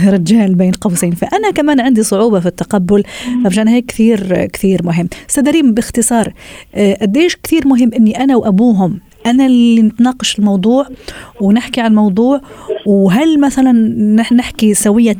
رجال 0.06 0.54
بين 0.54 0.72
قوسين. 0.72 1.10
فأنا 1.10 1.50
كمان 1.50 1.80
عندي 1.80 2.02
صعوبة 2.02 2.40
في 2.40 2.46
التقبل. 2.46 3.02
فمشان 3.44 3.68
هيك 3.68 3.86
كثير 3.86 4.46
كثير 4.46 4.80
مهم. 4.84 5.08
أستاذ 5.30 5.50
ريم 5.50 5.74
باختصار 5.74 6.32
قديش 7.02 7.36
كثير 7.36 7.68
مهم 7.68 7.90
إني 7.96 8.24
أنا 8.24 8.36
وأبوهم 8.36 9.00
أنا 9.26 9.46
اللي 9.46 9.82
نتناقش 9.82 10.38
الموضوع 10.38 10.86
ونحكي 11.40 11.80
عن 11.80 11.90
الموضوع 11.90 12.40
وهل 12.86 13.40
مثلا 13.40 13.72
نحكي 14.32 14.74
سوية؟ 14.74 15.16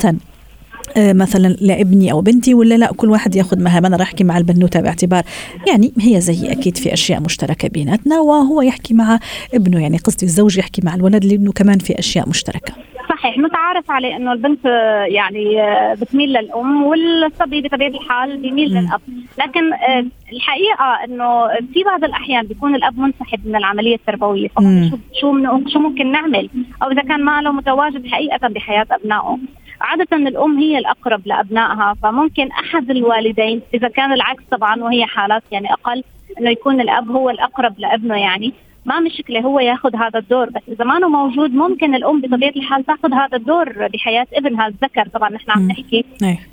مثلا 0.97 1.49
لابني 1.61 2.13
أو 2.13 2.21
بنتي 2.21 2.55
ولا 2.55 2.75
لا 2.75 2.93
كل 2.97 3.11
واحد 3.11 3.37
يأخذ 3.37 3.63
مهام. 3.63 3.87
أنا 3.87 3.97
راح 3.97 4.05
أحكي 4.15 4.25
مع 4.25 4.39
البنوتة 4.39 4.81
باعتبار 4.81 5.23
يعني 5.67 5.93
هي 6.01 6.21
زي 6.21 6.53
أكيد 6.53 6.77
في 6.77 6.93
أشياء 6.93 7.21
مشتركة 7.21 7.69
بيناتنا 7.69 8.21
وهو 8.21 8.63
يحكي 8.63 8.95
مع 8.95 9.19
ابنه. 9.55 9.83
يعني 9.83 9.99
قصدي 9.99 10.27
الزوج 10.27 10.59
يحكي 10.59 10.83
مع 10.85 10.95
الولد 10.95 11.25
لأنه 11.25 11.53
كمان 11.53 11.79
في 11.79 11.99
أشياء 11.99 12.29
مشتركة. 12.29 12.73
صحيح 13.09 13.39
متعارف 13.39 13.91
عليه 13.91 14.17
إنه 14.17 14.33
البنت 14.33 14.65
يعني 15.09 15.63
آه، 15.63 15.95
بتميل 15.95 16.29
للأم 16.29 16.83
والصبي 16.83 17.61
بطبيعة 17.61 17.89
الحال 17.89 18.37
بيميل 18.37 18.69
للأب. 18.69 19.01
لكن 19.39 19.73
آه، 19.73 20.05
الحقيقة 20.33 21.05
إنه 21.05 21.49
في 21.75 21.85
بعض 21.85 22.05
الأحيان 22.05 22.47
بيكون 22.47 22.75
الأب 22.75 22.99
منسحب 22.99 23.41
من 23.45 23.57
العملية 23.57 23.95
التربوية. 23.95 24.49
شو 24.91 24.97
شو 25.21 25.61
شو 25.69 25.79
ممكن 25.79 26.13
نعمل؟ 26.13 26.51
أو 26.83 26.91
إذا 26.91 27.03
كان 27.03 27.25
ما 27.25 27.41
له 27.43 27.53
متواجد 27.53 28.07
حقيقة 28.07 28.49
بحياة 28.49 28.87
أبنائه. 28.91 29.39
عادة 29.81 30.17
الأم 30.17 30.59
هي 30.59 30.79
الأقرب 30.79 31.27
لأبنائها 31.27 31.95
فممكن 32.03 32.49
أحد 32.51 32.91
الوالدين 32.91 33.63
إذا 33.75 33.89
كان 33.89 34.13
العكس 34.13 34.43
طبعا 34.51 34.83
وهي 34.83 35.07
حالات 35.07 35.43
يعني 35.53 35.73
أقل 35.73 36.05
إنه 36.41 36.51
يكون 36.51 36.81
الأب 36.81 37.11
هو 37.11 37.31
الأقرب 37.31 37.79
لأبنه 37.79 38.17
يعني. 38.17 38.53
ما 38.87 39.01
مشكلة 39.01 39.41
هو 39.41 39.61
يأخذ 39.61 39.97
هذا 39.97 40.19
الدور 40.19 40.51
بس 40.51 40.63
إذا 40.69 40.85
ما 40.85 40.99
موجود 40.99 41.55
ممكن 41.55 41.95
الأم 41.95 42.21
بطبيعة 42.21 42.53
الحال 42.57 42.85
تأخذ 42.85 43.15
هذا 43.15 43.37
الدور 43.37 43.89
بحياة 43.89 44.27
ابنها 44.35 44.67
الذكر 44.67 45.09
طبعا 45.09 45.31
نحن 45.31 45.51
عم 45.51 45.69
نحكي. 45.69 46.05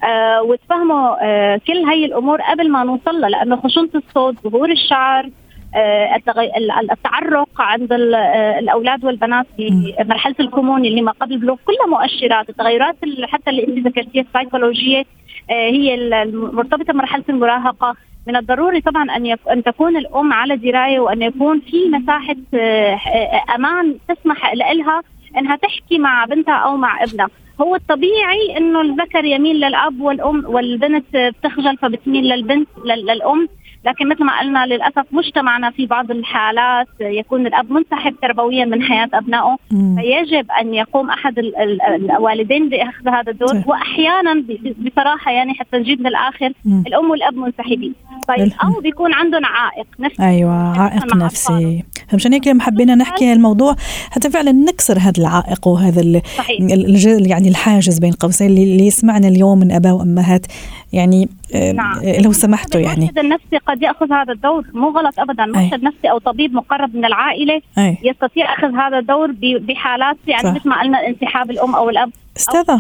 آه 0.04 0.42
وتفهموا 0.42 1.16
آه 1.22 1.62
كل 1.68 1.86
هي 1.86 2.06
الأمور 2.06 2.42
قبل 2.42 2.72
ما 2.72 2.84
نوصل 2.84 3.22
لها 3.22 3.30
لأنه 3.30 3.56
خشونة 3.56 3.90
الصوت 3.96 4.36
ظهور 4.48 4.72
الشعر 4.72 5.30
التعرق 6.92 7.62
عند 7.62 7.94
آه، 7.94 8.60
الأولاد 8.60 9.06
والبنات 9.06 9.46
في 9.58 9.94
مرحلة 10.06 10.36
الكمون 10.40 10.86
اللي 10.86 11.02
ما 11.02 11.12
قبل 11.12 11.34
البلوغ 11.34 11.58
كلها 11.66 11.88
مؤشرات 11.88 12.50
التغيرات 12.50 12.96
حتى 13.24 13.50
اللي 13.50 13.68
انت 13.68 13.88
ذكرتيها 13.88 14.24
السيكولوجية 14.24 15.06
آه، 15.50 15.70
هي 15.70 15.96
المرتبطه 15.96 16.94
بمرحلة 16.94 17.24
المراهقة. 17.30 17.96
من 18.28 18.36
الضروري 18.36 18.82
طبعا 18.82 19.04
أن 19.16 19.36
أن 19.52 19.64
تكون 19.64 19.98
الأم 19.98 20.34
على 20.34 20.56
دراية 20.56 21.00
وأن 21.00 21.22
يكون 21.22 21.60
في 21.60 21.90
مساحة 21.90 22.36
آه، 22.54 22.96
آه، 22.96 23.56
أمان 23.56 23.96
تسمح 24.08 24.54
لها 24.54 25.02
إنها 25.38 25.56
تحكي 25.56 25.98
مع 25.98 26.26
بنتها 26.26 26.54
أو 26.56 26.78
مع 26.78 27.04
ابنها. 27.04 27.28
هو 27.62 27.76
الطبيعي 27.76 28.58
إنه 28.58 28.82
الذكر 28.82 29.26
يميل 29.26 29.56
للأب 29.56 30.02
والأم 30.02 30.46
والبنت 30.46 31.06
بتخجل 31.16 31.78
فبتميل 31.78 32.24
للبنت 32.30 32.68
للأم. 32.86 33.50
لكن 33.86 34.10
مثل 34.10 34.24
ما 34.24 34.40
قلنا 34.40 34.66
للأسف 34.66 35.06
مجتمعنا 35.12 35.72
في 35.72 35.86
بعض 35.86 36.12
الحالات 36.12 36.88
يكون 37.00 37.48
الأب 37.48 37.72
منسحب 37.72 38.16
تربويا 38.22 38.66
من 38.66 38.84
حياة 38.84 39.10
أبنائه 39.14 39.58
فيجب 39.70 40.52
أن 40.62 40.74
يقوم 40.74 41.10
أحد 41.10 41.40
الوالدين 41.96 42.70
بإخذ 42.70 43.08
هذا 43.08 43.32
الدور 43.32 43.64
واحيانا 43.66 44.44
بصراحة 44.78 45.32
يعني 45.32 45.54
حتى 45.54 45.78
نجيب 45.78 46.02
للاخر 46.02 46.54
الأم 46.88 47.10
والأب 47.10 47.34
منسحبين. 47.34 47.94
طيب 48.28 48.52
أو 48.64 48.82
بيكون 48.82 49.14
عندهم 49.14 49.46
عائق 49.46 49.88
نفسي. 50.00 50.24
أيوه 50.24 50.80
عائق 50.82 51.16
نفسي. 51.16 51.84
فمشان 52.10 52.34
هيك؟ 52.34 52.62
حبينا 52.62 52.96
نحكي 52.96 53.32
هالموضوع 53.32 53.76
حتى 54.12 54.30
فعلا 54.30 54.52
نكسر 54.52 54.98
هذا 55.00 55.14
العائق 55.18 55.68
وهذا 55.68 56.22
يعني 57.28 57.50
الحاجز 57.50 58.00
بين 58.00 58.12
قوسين 58.12 58.48
اللي 58.48 58.88
يسمعنا 58.88 59.28
اليوم 59.28 59.60
من 59.60 59.72
أباء 59.72 59.94
وأمهات. 59.94 60.46
يعني 60.94 61.30
نعم. 61.74 62.00
لو 62.24 62.32
سمحتوا 62.32 62.82
يعني. 62.82 62.98
المرشد 62.98 63.20
النفسي 63.20 63.58
قد 63.58 63.82
يأخذ 63.82 64.14
هذا 64.14 64.34
الدور. 64.34 64.66
مو 64.74 64.90
غلط 64.90 65.20
ابدا. 65.20 65.46
مرشد 65.46 65.84
نفسي 65.84 66.12
أو 66.12 66.18
طبيب 66.18 66.54
مقرب 66.54 66.96
من 66.96 67.06
العائلة 67.06 67.62
أي. 67.78 67.98
يستطيع 68.04 68.54
أخذ 68.54 68.76
هذا 68.76 68.98
الدور 68.98 69.32
بحالات 69.42 70.18
يعني 70.28 70.52
مثل 70.52 70.70
ما 70.70 70.82
قلنا 70.82 71.08
انسحاب 71.08 71.52
الأم 71.52 71.76
أو 71.76 71.90
الأب. 71.90 72.12
أستاذة. 72.38 72.80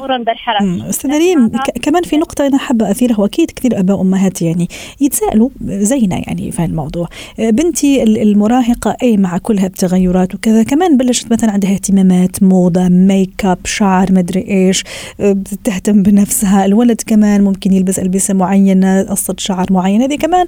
أستاذة 0.89 1.17
ريم 1.17 1.51
كمان 1.81 2.03
في 2.03 2.17
نقطة 2.17 2.47
أنا 2.47 2.57
حابة 2.57 2.91
أثيرها 2.91 3.19
وأكيد 3.19 3.51
كثير 3.51 3.79
آباء 3.79 3.97
وأمهات 3.97 4.41
يعني 4.41 4.67
يتساءلوا 5.01 5.49
زينا 5.65 6.15
يعني 6.27 6.51
في 6.51 6.65
الموضوع. 6.65 7.07
بنتي 7.39 8.03
المراهقة 8.03 8.97
أي 9.03 9.17
مع 9.17 9.37
كل 9.37 9.59
هالتغيرات 9.59 10.35
وكذا 10.35 10.63
كمان 10.63 10.97
بلشت 10.97 11.31
مثلا 11.31 11.51
عندها 11.51 11.71
اهتمامات 11.71 12.43
موضة 12.43 12.87
ميك 12.89 13.45
أب 13.45 13.57
شعر 13.65 14.11
مدري 14.11 14.45
إيش 14.47 14.83
تهتم 15.63 16.03
بنفسها. 16.03 16.65
الولد 16.65 17.01
كمان 17.05 17.41
ممكن 17.43 17.73
يلبس 17.73 17.99
ألبسة 17.99 18.33
معينة 18.33 19.01
قصة 19.01 19.35
شعر 19.37 19.65
معينة. 19.69 20.05
هذه 20.05 20.15
كمان 20.15 20.45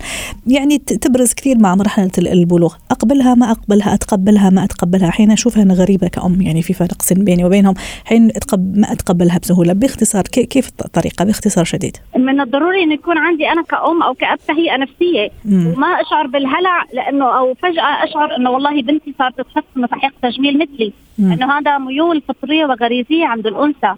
يعني 0.47 0.77
تبرز 0.77 1.33
كثير 1.33 1.57
مع 1.57 1.75
مرحلة 1.75 2.11
البلوغ. 2.17 2.73
أقبلها 2.91 3.35
ما 3.35 3.51
أقبلها 3.51 3.93
أتقبلها 3.93 4.49
ما 4.49 4.63
أتقبلها. 4.63 5.09
حين 5.09 5.31
أشوفها 5.31 5.63
أنا 5.63 5.73
غريبة 5.73 6.07
كأم 6.07 6.41
يعني 6.41 6.61
في 6.61 6.73
فرق 6.73 7.01
سن 7.01 7.23
بيني 7.23 7.45
وبينهم. 7.45 7.73
حين 8.05 8.31
ما 8.57 8.92
اتقبلها 8.93 9.39
بسهوله 9.39 9.73
باختصار؟ 9.73 10.23
كيف 10.23 10.67
الطريقة 10.85 11.25
باختصار 11.25 11.65
شديد. 11.65 11.97
من 12.17 12.41
الضروري 12.41 12.83
انه 12.83 12.93
يكون 12.93 13.17
عندي 13.17 13.49
أنا 13.49 13.61
كأم 13.61 14.03
أو 14.03 14.13
كأب 14.13 14.39
تهيئه 14.47 14.77
نفسيه 14.77 15.29
مم. 15.45 15.67
وما 15.67 15.87
أشعر 15.87 16.27
بالهلع 16.27 16.83
لأنه 16.93 17.37
أو 17.37 17.53
فجأة 17.53 18.03
أشعر 18.03 18.35
إنه 18.37 18.49
والله 18.49 18.81
بنتي 18.81 19.13
صارت 19.19 19.41
تحس 19.41 19.63
إنه 19.77 19.87
تحقيق 19.87 20.11
تجميل 20.21 20.59
مثلي. 20.59 20.93
إنه 21.19 21.57
هذا 21.57 21.77
ميول 21.77 22.21
فطرية 22.27 22.65
وغريزية 22.65 23.25
عند 23.25 23.47
الأنثى. 23.47 23.95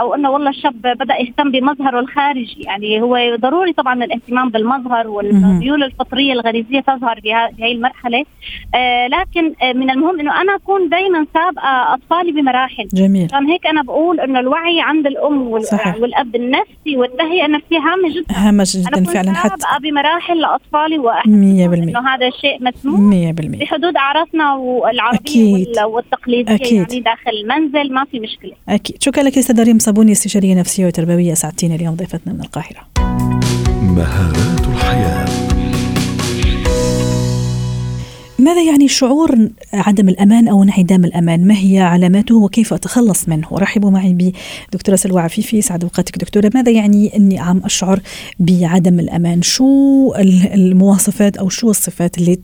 أو 0.00 0.14
إنه 0.14 0.30
والله 0.30 0.50
الشاب 0.50 0.82
بدأ 0.82 1.16
يهتم 1.16 1.50
بمظهره 1.50 2.00
الخارجي. 2.00 2.62
يعني 2.62 3.02
هو 3.02 3.36
ضروري 3.36 3.72
طبعا 3.72 4.04
الاهتمام 4.04 4.48
بالمظهر 4.48 5.08
والميول 5.08 5.82
الفطرية 5.82 6.32
الغريزية 6.32 6.80
تظهر 6.80 7.20
بهذه 7.24 7.72
المرحلة. 7.72 8.24
آه، 8.74 9.06
لكن 9.06 9.52
آه، 9.62 9.72
من 9.72 9.90
المهم 9.90 10.20
إنه 10.20 10.40
أنا 10.40 10.54
أكون 10.54 10.88
دائما 10.88 11.26
سابقة 11.34 11.94
أطفالي 11.94 12.32
بمراحل. 12.32 12.88
جميل. 12.94 13.28
عشان 13.32 13.46
هيك 13.46 13.66
أنا 13.66 13.82
بقول 13.82 14.20
إنه 14.20 14.40
الوعي 14.40 14.80
عند 14.80 15.06
الأم 15.06 15.60
صحيح. 15.60 15.96
والأب 15.96 16.36
النفسي 16.36 16.96
والتهيئه 16.96 17.46
النفسيه 17.46 17.78
هامة 17.78 18.08
جدا. 18.14 18.34
هامة 18.34 18.64
جدا 18.74 18.98
أنا 18.98 19.06
فعلا. 19.06 19.32
حتى 19.32 19.48
سابقة 19.48 19.78
بمراحل 19.82 20.40
لأطفالي 20.40 20.98
100% 20.98 21.88
إنه 21.88 22.08
هذا 22.08 22.30
شيء 22.30 22.58
مسموح 22.60 23.00
100% 23.00 23.60
بحدود 23.60 23.96
اعرافنا 23.96 24.54
والعربية 24.54 25.18
أكيد. 25.20 25.78
والتقليدية 25.78 26.54
أكيد. 26.54 26.72
يعني 26.92 27.00
داخل 27.00 27.30
المنزل 27.42 27.94
ما 27.94 28.04
في 28.04 28.20
مشكلة. 28.20 28.52
أكيد. 28.68 29.02
شكرا 29.02 29.22
لك 29.22 29.38
استاذه 29.42 29.62
ريم 29.62 29.78
صابوني 29.78 30.12
استشاريه 30.12 30.54
نفسيه 30.54 30.86
وتربويه 30.86 31.34
سعدتينا 31.34 31.74
اليوم 31.74 31.94
ضيفتنا 31.94 32.32
من 32.32 32.40
القاهرة. 32.40 32.80
مهارات 33.82 34.60
الحياة. 34.60 35.26
ماذا 38.38 38.62
يعني 38.62 38.88
شعور 38.88 39.48
عدم 39.72 40.08
الأمان 40.08 40.48
أو 40.48 40.62
انعدام 40.62 41.04
الأمان؟ 41.04 41.46
ما 41.46 41.54
هي 41.54 41.78
علاماته 41.80 42.36
وكيف 42.36 42.72
أتخلص 42.72 43.28
منه؟ 43.28 43.48
رحبوا 43.52 43.90
معي 43.90 44.32
بدكتورة 44.72 44.96
سلوى 44.96 45.20
عفيفي 45.20 45.62
سعد 45.62 45.82
أوقاتك 45.82 46.18
دكتورة 46.18 46.50
ماذا 46.54 46.70
يعني 46.70 47.16
أني 47.16 47.38
عم 47.38 47.60
أشعر 47.64 48.00
بعدم 48.40 49.00
الأمان؟ 49.00 49.42
شو 49.42 49.66
المواصفات 50.54 51.36
أو 51.36 51.48
شو 51.48 51.70
الصفات 51.70 52.18
اللي 52.18 52.38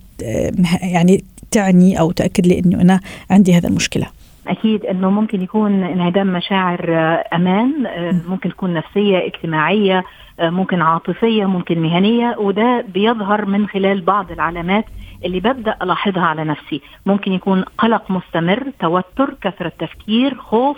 يعني 0.83 1.25
تعني 1.51 2.01
أو 2.01 2.11
تأكد 2.11 2.47
لي 2.47 2.59
أنه 2.59 2.81
أنا 2.81 3.01
عندي 3.31 3.55
هذا 3.55 3.69
المشكلة؟ 3.69 4.07
أكيد 4.49 4.87
إنه 4.87 5.11
ممكن 5.11 5.43
يكون 5.43 5.83
انعدام 5.83 6.27
مشاعر 6.27 6.87
آه، 6.89 7.25
أمان 7.37 7.87
آه، 7.87 8.21
ممكن 8.29 8.51
تكون 8.51 8.75
نفسية 8.75 9.19
اجتماعية 9.27 10.05
آه، 10.41 10.51
ممكن 10.51 10.83
عاطفية 10.83 11.45
ممكن 11.45 11.79
مهنية 11.79 12.37
وده 12.39 12.85
بيظهر 12.89 13.45
من 13.47 13.69
خلال 13.69 14.01
بعض 14.01 14.33
العلامات 14.33 14.85
اللي 15.25 15.41
ببدأ 15.41 15.77
ألاحظها 15.83 16.23
على 16.23 16.45
نفسي. 16.45 16.81
ممكن 17.07 17.33
يكون 17.33 17.63
قلق 17.63 18.11
مستمر 18.11 18.73
توتر 18.81 19.35
كثرة 19.41 19.73
تفكير 19.79 20.35
خوف 20.35 20.77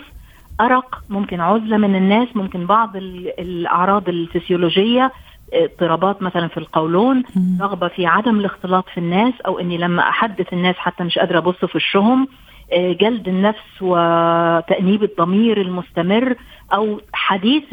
أرق 0.61 1.03
ممكن 1.09 1.39
عزلة 1.39 1.77
من 1.77 1.95
الناس 1.95 2.27
ممكن 2.35 2.65
بعض 2.65 2.95
الأعراض 2.95 4.09
الفسيولوجية 4.09 5.11
اضطرابات 5.53 6.21
مثلا 6.21 6.47
في 6.47 6.57
القولون 6.57 7.23
رغبة 7.61 7.87
في 7.87 8.05
عدم 8.05 8.39
الاختلاط 8.39 8.89
في 8.89 8.97
الناس 8.97 9.33
أو 9.45 9.59
إني 9.59 9.77
لما 9.77 10.09
أحدث 10.09 10.53
الناس 10.53 10.75
حتى 10.75 11.03
مش 11.03 11.17
قادرة 11.19 11.37
أبص 11.37 11.65
في 11.65 11.77
وشهم. 11.77 12.27
جلد 12.73 13.27
النفس 13.27 13.81
وتأنيب 13.81 15.03
الضمير 15.03 15.61
المستمر 15.61 16.35
أو 16.73 17.01
حديث 17.13 17.63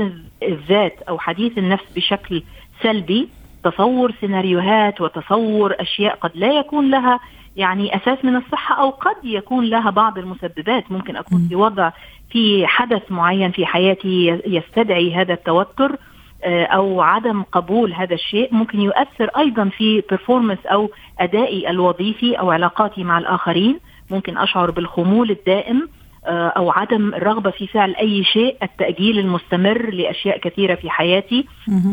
الذات 0.42 1.02
أو 1.08 1.18
حديث 1.18 1.58
النفس 1.58 1.92
بشكل 1.96 2.42
سلبي 2.82 3.28
تصور 3.64 4.12
سيناريوهات 4.20 5.00
وتصور 5.00 5.74
أشياء 5.80 6.14
قد 6.14 6.30
لا 6.34 6.52
يكون 6.52 6.90
لها 6.90 7.20
يعني 7.56 7.96
أساس 7.96 8.24
من 8.24 8.36
الصحة 8.36 8.82
أو 8.82 8.90
قد 8.90 9.24
يكون 9.24 9.64
لها 9.64 9.90
بعض 9.90 10.18
المسببات. 10.18 10.92
ممكن 10.92 11.16
أكون 11.16 11.46
في 11.48 11.54
وضع 11.54 11.90
في 12.30 12.66
حدث 12.66 13.02
معين 13.10 13.50
في 13.50 13.66
حياتي 13.66 14.40
يستدعي 14.46 15.14
هذا 15.14 15.32
التوتر 15.34 15.96
آه، 16.44 16.64
أو 16.64 17.00
عدم 17.00 17.42
قبول 17.42 17.92
هذا 17.92 18.14
الشيء. 18.14 18.54
ممكن 18.54 18.80
يؤثر 18.80 19.30
أيضا 19.38 19.68
في 19.68 20.02
performance 20.12 20.72
أو 20.72 20.90
أدائي 21.20 21.70
الوظيفي 21.70 22.34
أو 22.34 22.50
علاقاتي 22.50 23.04
مع 23.04 23.18
الآخرين. 23.18 23.80
ممكن 24.10 24.38
أشعر 24.38 24.70
بالخمول 24.70 25.30
الدائم 25.30 25.88
آه، 26.26 26.48
أو 26.48 26.70
عدم 26.70 27.14
الرغبة 27.14 27.50
في 27.50 27.66
فعل 27.66 27.94
أي 27.96 28.24
شيء 28.24 28.56
التأجيل 28.62 29.18
المستمر 29.18 29.90
لأشياء 29.90 30.38
كثيرة 30.38 30.74
في 30.74 30.90
حياتي. 30.90 31.46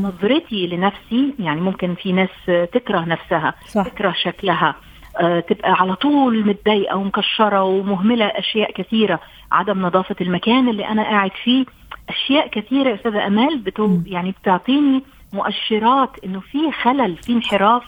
نظرتي 0.04 0.68
لنفسي 0.68 1.34
يعني 1.40 1.62
ممكن 1.62 1.96
في 1.96 2.12
ناس 2.12 2.30
تكره 2.74 3.00
نفسها 3.00 3.54
صح. 3.68 3.88
تكره 3.88 4.14
شكلها 4.24 4.76
آه، 5.20 5.40
تبقى 5.40 5.72
على 5.74 5.96
طول 5.96 6.48
متضايقة 6.48 6.96
ومكشرة 6.98 7.64
ومهملة 7.64 8.26
أشياء 8.26 8.72
كثيرة. 8.72 9.20
عدم 9.52 9.82
نظافة 9.82 10.16
المكان 10.22 10.70
اللي 10.70 10.88
أنا 10.88 11.04
قاعد 11.04 11.32
فيه. 11.44 11.66
أشياء 12.10 12.48
كثيرة 12.48 12.90
يا 12.90 12.96
أستاذة 12.96 13.28
أمال 13.28 13.58
بتو 13.58 14.00
يعني 14.06 14.32
بتعطيني 14.42 15.04
مؤشرات 15.34 16.10
إنه 16.26 16.40
في 16.40 16.72
خلل 16.72 17.16
في 17.18 17.34
انحراف 17.34 17.84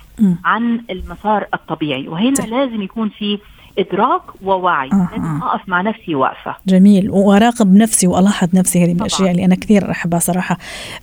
عن 0.46 0.82
المسار 0.90 1.48
الطبيعي. 1.54 2.08
وهنا. 2.08 2.34
لازم 2.48 2.82
يكون 2.82 3.10
في 3.10 3.40
إدراك 3.80 4.22
ووعي. 4.44 4.90
آه 4.92 5.10
لازم 5.12 5.42
أقف 5.44 5.70
مع 5.70 5.82
نفسي 5.82 6.16
واقفة. 6.16 6.56
جميل. 6.68 7.10
وأراقب 7.10 7.74
نفسي 7.74 8.08
وألاحظ 8.08 8.50
نفسي 8.54 8.84
هذه 8.84 8.94
من 8.94 9.00
الأشياء 9.00 9.32
اللي 9.32 9.46
أنا 9.46 9.56
كثير 9.56 9.92
أحبها 9.92 10.20
صراحة. 10.20 10.58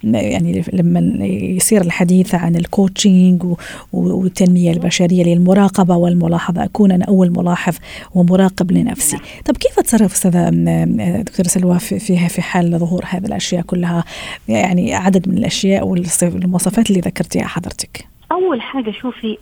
يعني 0.04 0.64
لما 0.72 1.00
يصير 1.26 1.80
الحديث 1.80 2.34
عن 2.34 2.56
الكوتشنج 2.56 3.42
والتنمية 3.92 4.72
البشرية 4.72 5.24
للمراقبة 5.24 5.96
والملاحظة 5.96 6.64
أكون 6.64 6.92
أنا 6.92 7.04
أول 7.04 7.30
ملاحظ 7.36 7.76
ومراقب 8.14 8.72
لنفسي. 8.72 9.18
طب 9.44 9.56
كيف 9.56 9.78
أتصرف 9.78 10.12
أستاذة 10.12 10.50
دكتورة 11.22 11.48
سلوى 11.48 11.78
في 11.78 12.28
في 12.28 12.42
حال 12.42 12.78
ظهور 12.78 13.04
هذه 13.08 13.26
الأشياء 13.26 13.62
كلها؟ 13.62 14.04
يعني 14.48 14.94
عدد 14.94 15.28
من 15.28 15.38
الأشياء 15.38 15.86
والمواصفات 15.88 16.90
اللي 16.90 17.00
ذكرتيها 17.00 17.46
حضرتك. 17.46 18.13
أول 18.34 18.62
حاجة 18.62 18.90
شوفي 18.90 19.38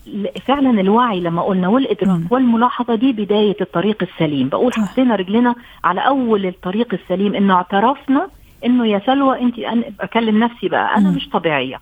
فعلا 0.47 0.81
الوعي 0.81 1.21
لما 1.21 1.43
قلنا 1.43 1.69
والإدراك 1.69 2.21
والملاحظة 2.33 2.95
دي 2.95 3.13
بداية 3.13 3.57
الطريق 3.61 4.03
السليم. 4.03 4.49
بقول 4.49 4.73
حطينا 4.75 5.17
رجلنا 5.17 5.55
على 5.85 6.01
أول 6.01 6.47
الطريق 6.47 6.95
السليم 6.95 7.35
إنه 7.35 7.55
اعترفنا 7.55 8.29
إنه 8.65 8.87
يا 8.87 8.99
سلوى 9.07 9.41
أنت 9.41 9.59
أنا 9.59 9.83
أكلم 10.01 10.39
نفسي 10.39 10.69
بقى 10.69 10.97
أنا 10.97 11.11
مش 11.11 11.29
طبيعية. 11.29 11.77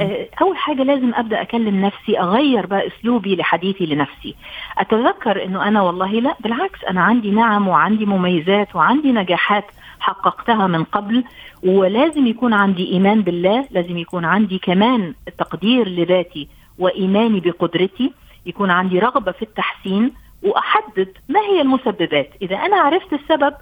آه، 0.00 0.26
أول 0.42 0.56
حاجة 0.56 0.82
لازم 0.82 1.14
أبدأ 1.14 1.42
أكلم 1.42 1.80
نفسي 1.80 2.20
أغير 2.20 2.66
بقى 2.66 2.86
أسلوبي 2.86 3.36
لحديثي 3.36 3.86
لنفسي. 3.86 4.34
أتذكر 4.78 5.44
إنه 5.44 5.68
أنا 5.68 5.82
والله 5.82 6.12
لا 6.12 6.34
بالعكس 6.40 6.84
أنا 6.90 7.00
عندي 7.02 7.30
نعم 7.30 7.68
وعندي 7.68 8.06
مميزات 8.06 8.76
وعندي 8.76 9.12
نجاحات 9.12 9.64
حققتها 10.00 10.66
من 10.66 10.84
قبل 10.84 11.24
ولازم 11.66 12.26
يكون 12.26 12.52
عندي 12.52 12.92
إيمان 12.92 13.22
بالله 13.22 13.64
لازم 13.70 13.98
يكون 13.98 14.24
عندي 14.24 14.58
كمان 14.58 15.14
تقدير 15.38 15.88
لذاتي. 15.88 16.48
وإيماني 16.78 17.40
بقدرتي 17.40 18.12
يكون 18.46 18.70
عندي 18.70 18.98
رغبة 18.98 19.32
في 19.32 19.42
التحسين 19.42 20.12
وأحدد 20.42 21.08
ما 21.28 21.40
هي 21.40 21.60
المسببات. 21.60 22.30
إذا 22.42 22.56
أنا 22.56 22.76
عرفت 22.76 23.12
السبب 23.12 23.54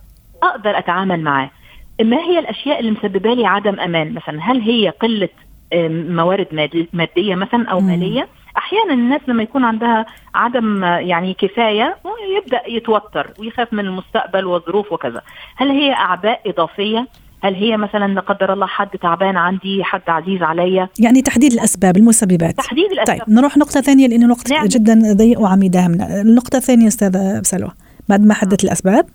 أقدر 0.42 0.78
أتعامل 0.78 1.20
معاه. 1.20 1.50
ما 2.02 2.16
هي 2.16 2.38
الأشياء 2.38 2.80
اللي 2.80 2.90
مسببة 2.90 3.34
لي 3.34 3.46
عدم 3.46 3.80
أمان؟ 3.80 4.14
مثلا 4.14 4.40
هل 4.42 4.60
هي 4.60 4.88
قلة 4.88 5.28
موارد 5.90 6.46
مادية 6.92 7.34
مثلا 7.34 7.68
أو 7.68 7.80
مالية؟ 7.80 8.28
أحيانا 8.56 8.92
الناس 8.94 9.20
لما 9.28 9.42
يكون 9.42 9.64
عندها 9.64 10.06
عدم 10.34 10.84
يعني 10.84 11.34
كفاية 11.34 11.96
يبدأ 12.36 12.62
يتوتر 12.68 13.30
ويخاف 13.38 13.72
من 13.72 13.86
المستقبل 13.86 14.44
والظروف 14.44 14.92
وكذا. 14.92 15.22
هل 15.56 15.70
هي 15.70 15.92
أعباء 15.92 16.40
إضافية؟ 16.46 17.06
هل 17.42 17.54
هي 17.54 17.76
مثلا 17.76 18.14
لا 18.14 18.20
قدر 18.20 18.52
الله 18.52 18.66
حد 18.66 18.88
تعبان 18.88 19.36
عندي 19.36 19.84
حد 19.84 20.02
عزيز 20.08 20.42
عليا؟ 20.42 20.88
يعني 21.00 21.22
تحديد 21.22 21.52
الأسباب 21.52 21.96
المسببات. 21.96 22.56
تحديد 22.56 22.92
الأسباب. 22.92 23.18
طيب 23.18 23.34
نروح 23.34 23.56
نقطة 23.56 23.80
ثانية 23.80 24.06
لأنه 24.08 24.26
نقطة 24.26 24.54
نعم. 24.54 24.66
جدا 24.66 25.12
ضيق 25.12 25.40
وعميدة. 25.40 25.86
همنا 25.86 26.20
النقطه 26.20 26.56
الثانية 26.56 26.88
أستاذة 26.88 27.42
سلوى 27.42 27.70
بعد 28.08 28.20
ما 28.20 28.34
حددت 28.34 28.64
الأسباب. 28.64 29.06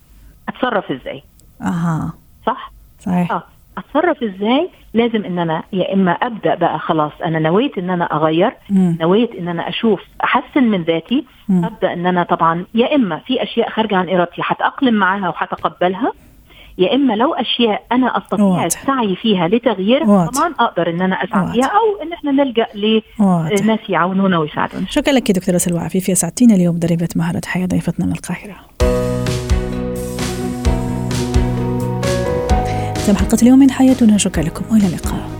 أتصرف 0.49 0.91
إزاي؟ 0.91 1.23
أها. 1.61 2.13
صح؟ 2.45 2.71
صحيح. 2.99 3.31
آه. 3.31 3.43
أتصرف 3.77 4.23
إزاي؟ 4.23 4.69
لازم 4.93 5.25
إن 5.25 5.39
أنا 5.39 5.63
يا 5.73 5.93
إما 5.93 6.11
أبدأ 6.11 6.55
بقى 6.55 6.79
خلاص 6.79 7.11
أنا 7.25 7.39
نويت 7.39 7.77
إن 7.77 7.89
أنا 7.89 8.05
أغير 8.05 8.51
مم. 8.69 8.97
نويت 9.01 9.31
إن 9.35 9.47
أنا 9.47 9.69
أشوف 9.69 9.99
أحسن 10.23 10.63
من 10.63 10.83
ذاتي 10.83 11.25
مم. 11.49 11.65
أبدأ 11.65 11.93
إن 11.93 12.05
أنا 12.05 12.23
طبعا 12.23 12.65
يا 12.75 12.95
إما 12.95 13.17
في 13.19 13.43
أشياء 13.43 13.69
خارجة 13.69 13.95
عن 13.97 14.09
إرادتي 14.09 14.41
هتاقلم 14.45 14.93
معاها 14.93 15.29
وهتقبلها 15.29 16.11
يا 16.79 16.95
إما 16.95 17.13
لو 17.13 17.33
أشياء 17.33 17.83
أنا 17.91 18.17
أستطيع 18.17 18.65
السعي 18.65 19.15
فيها 19.15 19.47
لتغييرها 19.47 20.25
طبعا 20.25 20.53
أقدر 20.59 20.89
إن 20.89 21.01
أنا 21.01 21.15
أسعى 21.15 21.51
فيها 21.53 21.65
أو 21.65 22.01
إن 22.03 22.13
إحنا 22.13 22.31
نلجأ 22.31 22.67
لناس 23.61 23.79
يعاونونا 23.89 24.37
ويساعدونا. 24.37 24.85
شكرا 24.89 25.13
لك 25.13 25.31
دكتورة 25.31 25.57
سلوى 25.57 25.79
عفيفي 25.79 26.15
سعدتينا 26.15 26.55
اليوم 26.55 26.75
مدربه 26.75 27.07
مهارة 27.15 27.41
حياة 27.45 27.65
ضيفتنا 27.65 28.05
من 28.05 28.11
القاهرة. 28.11 28.55
ختام 33.03 33.15
حلقة 33.15 33.37
اليوم 33.41 33.59
من 33.59 33.71
حياتنا. 33.71 34.17
شكرا 34.17 34.43
لكم. 34.43 34.65
وإلى 34.71 34.87
اللقاء. 34.87 35.36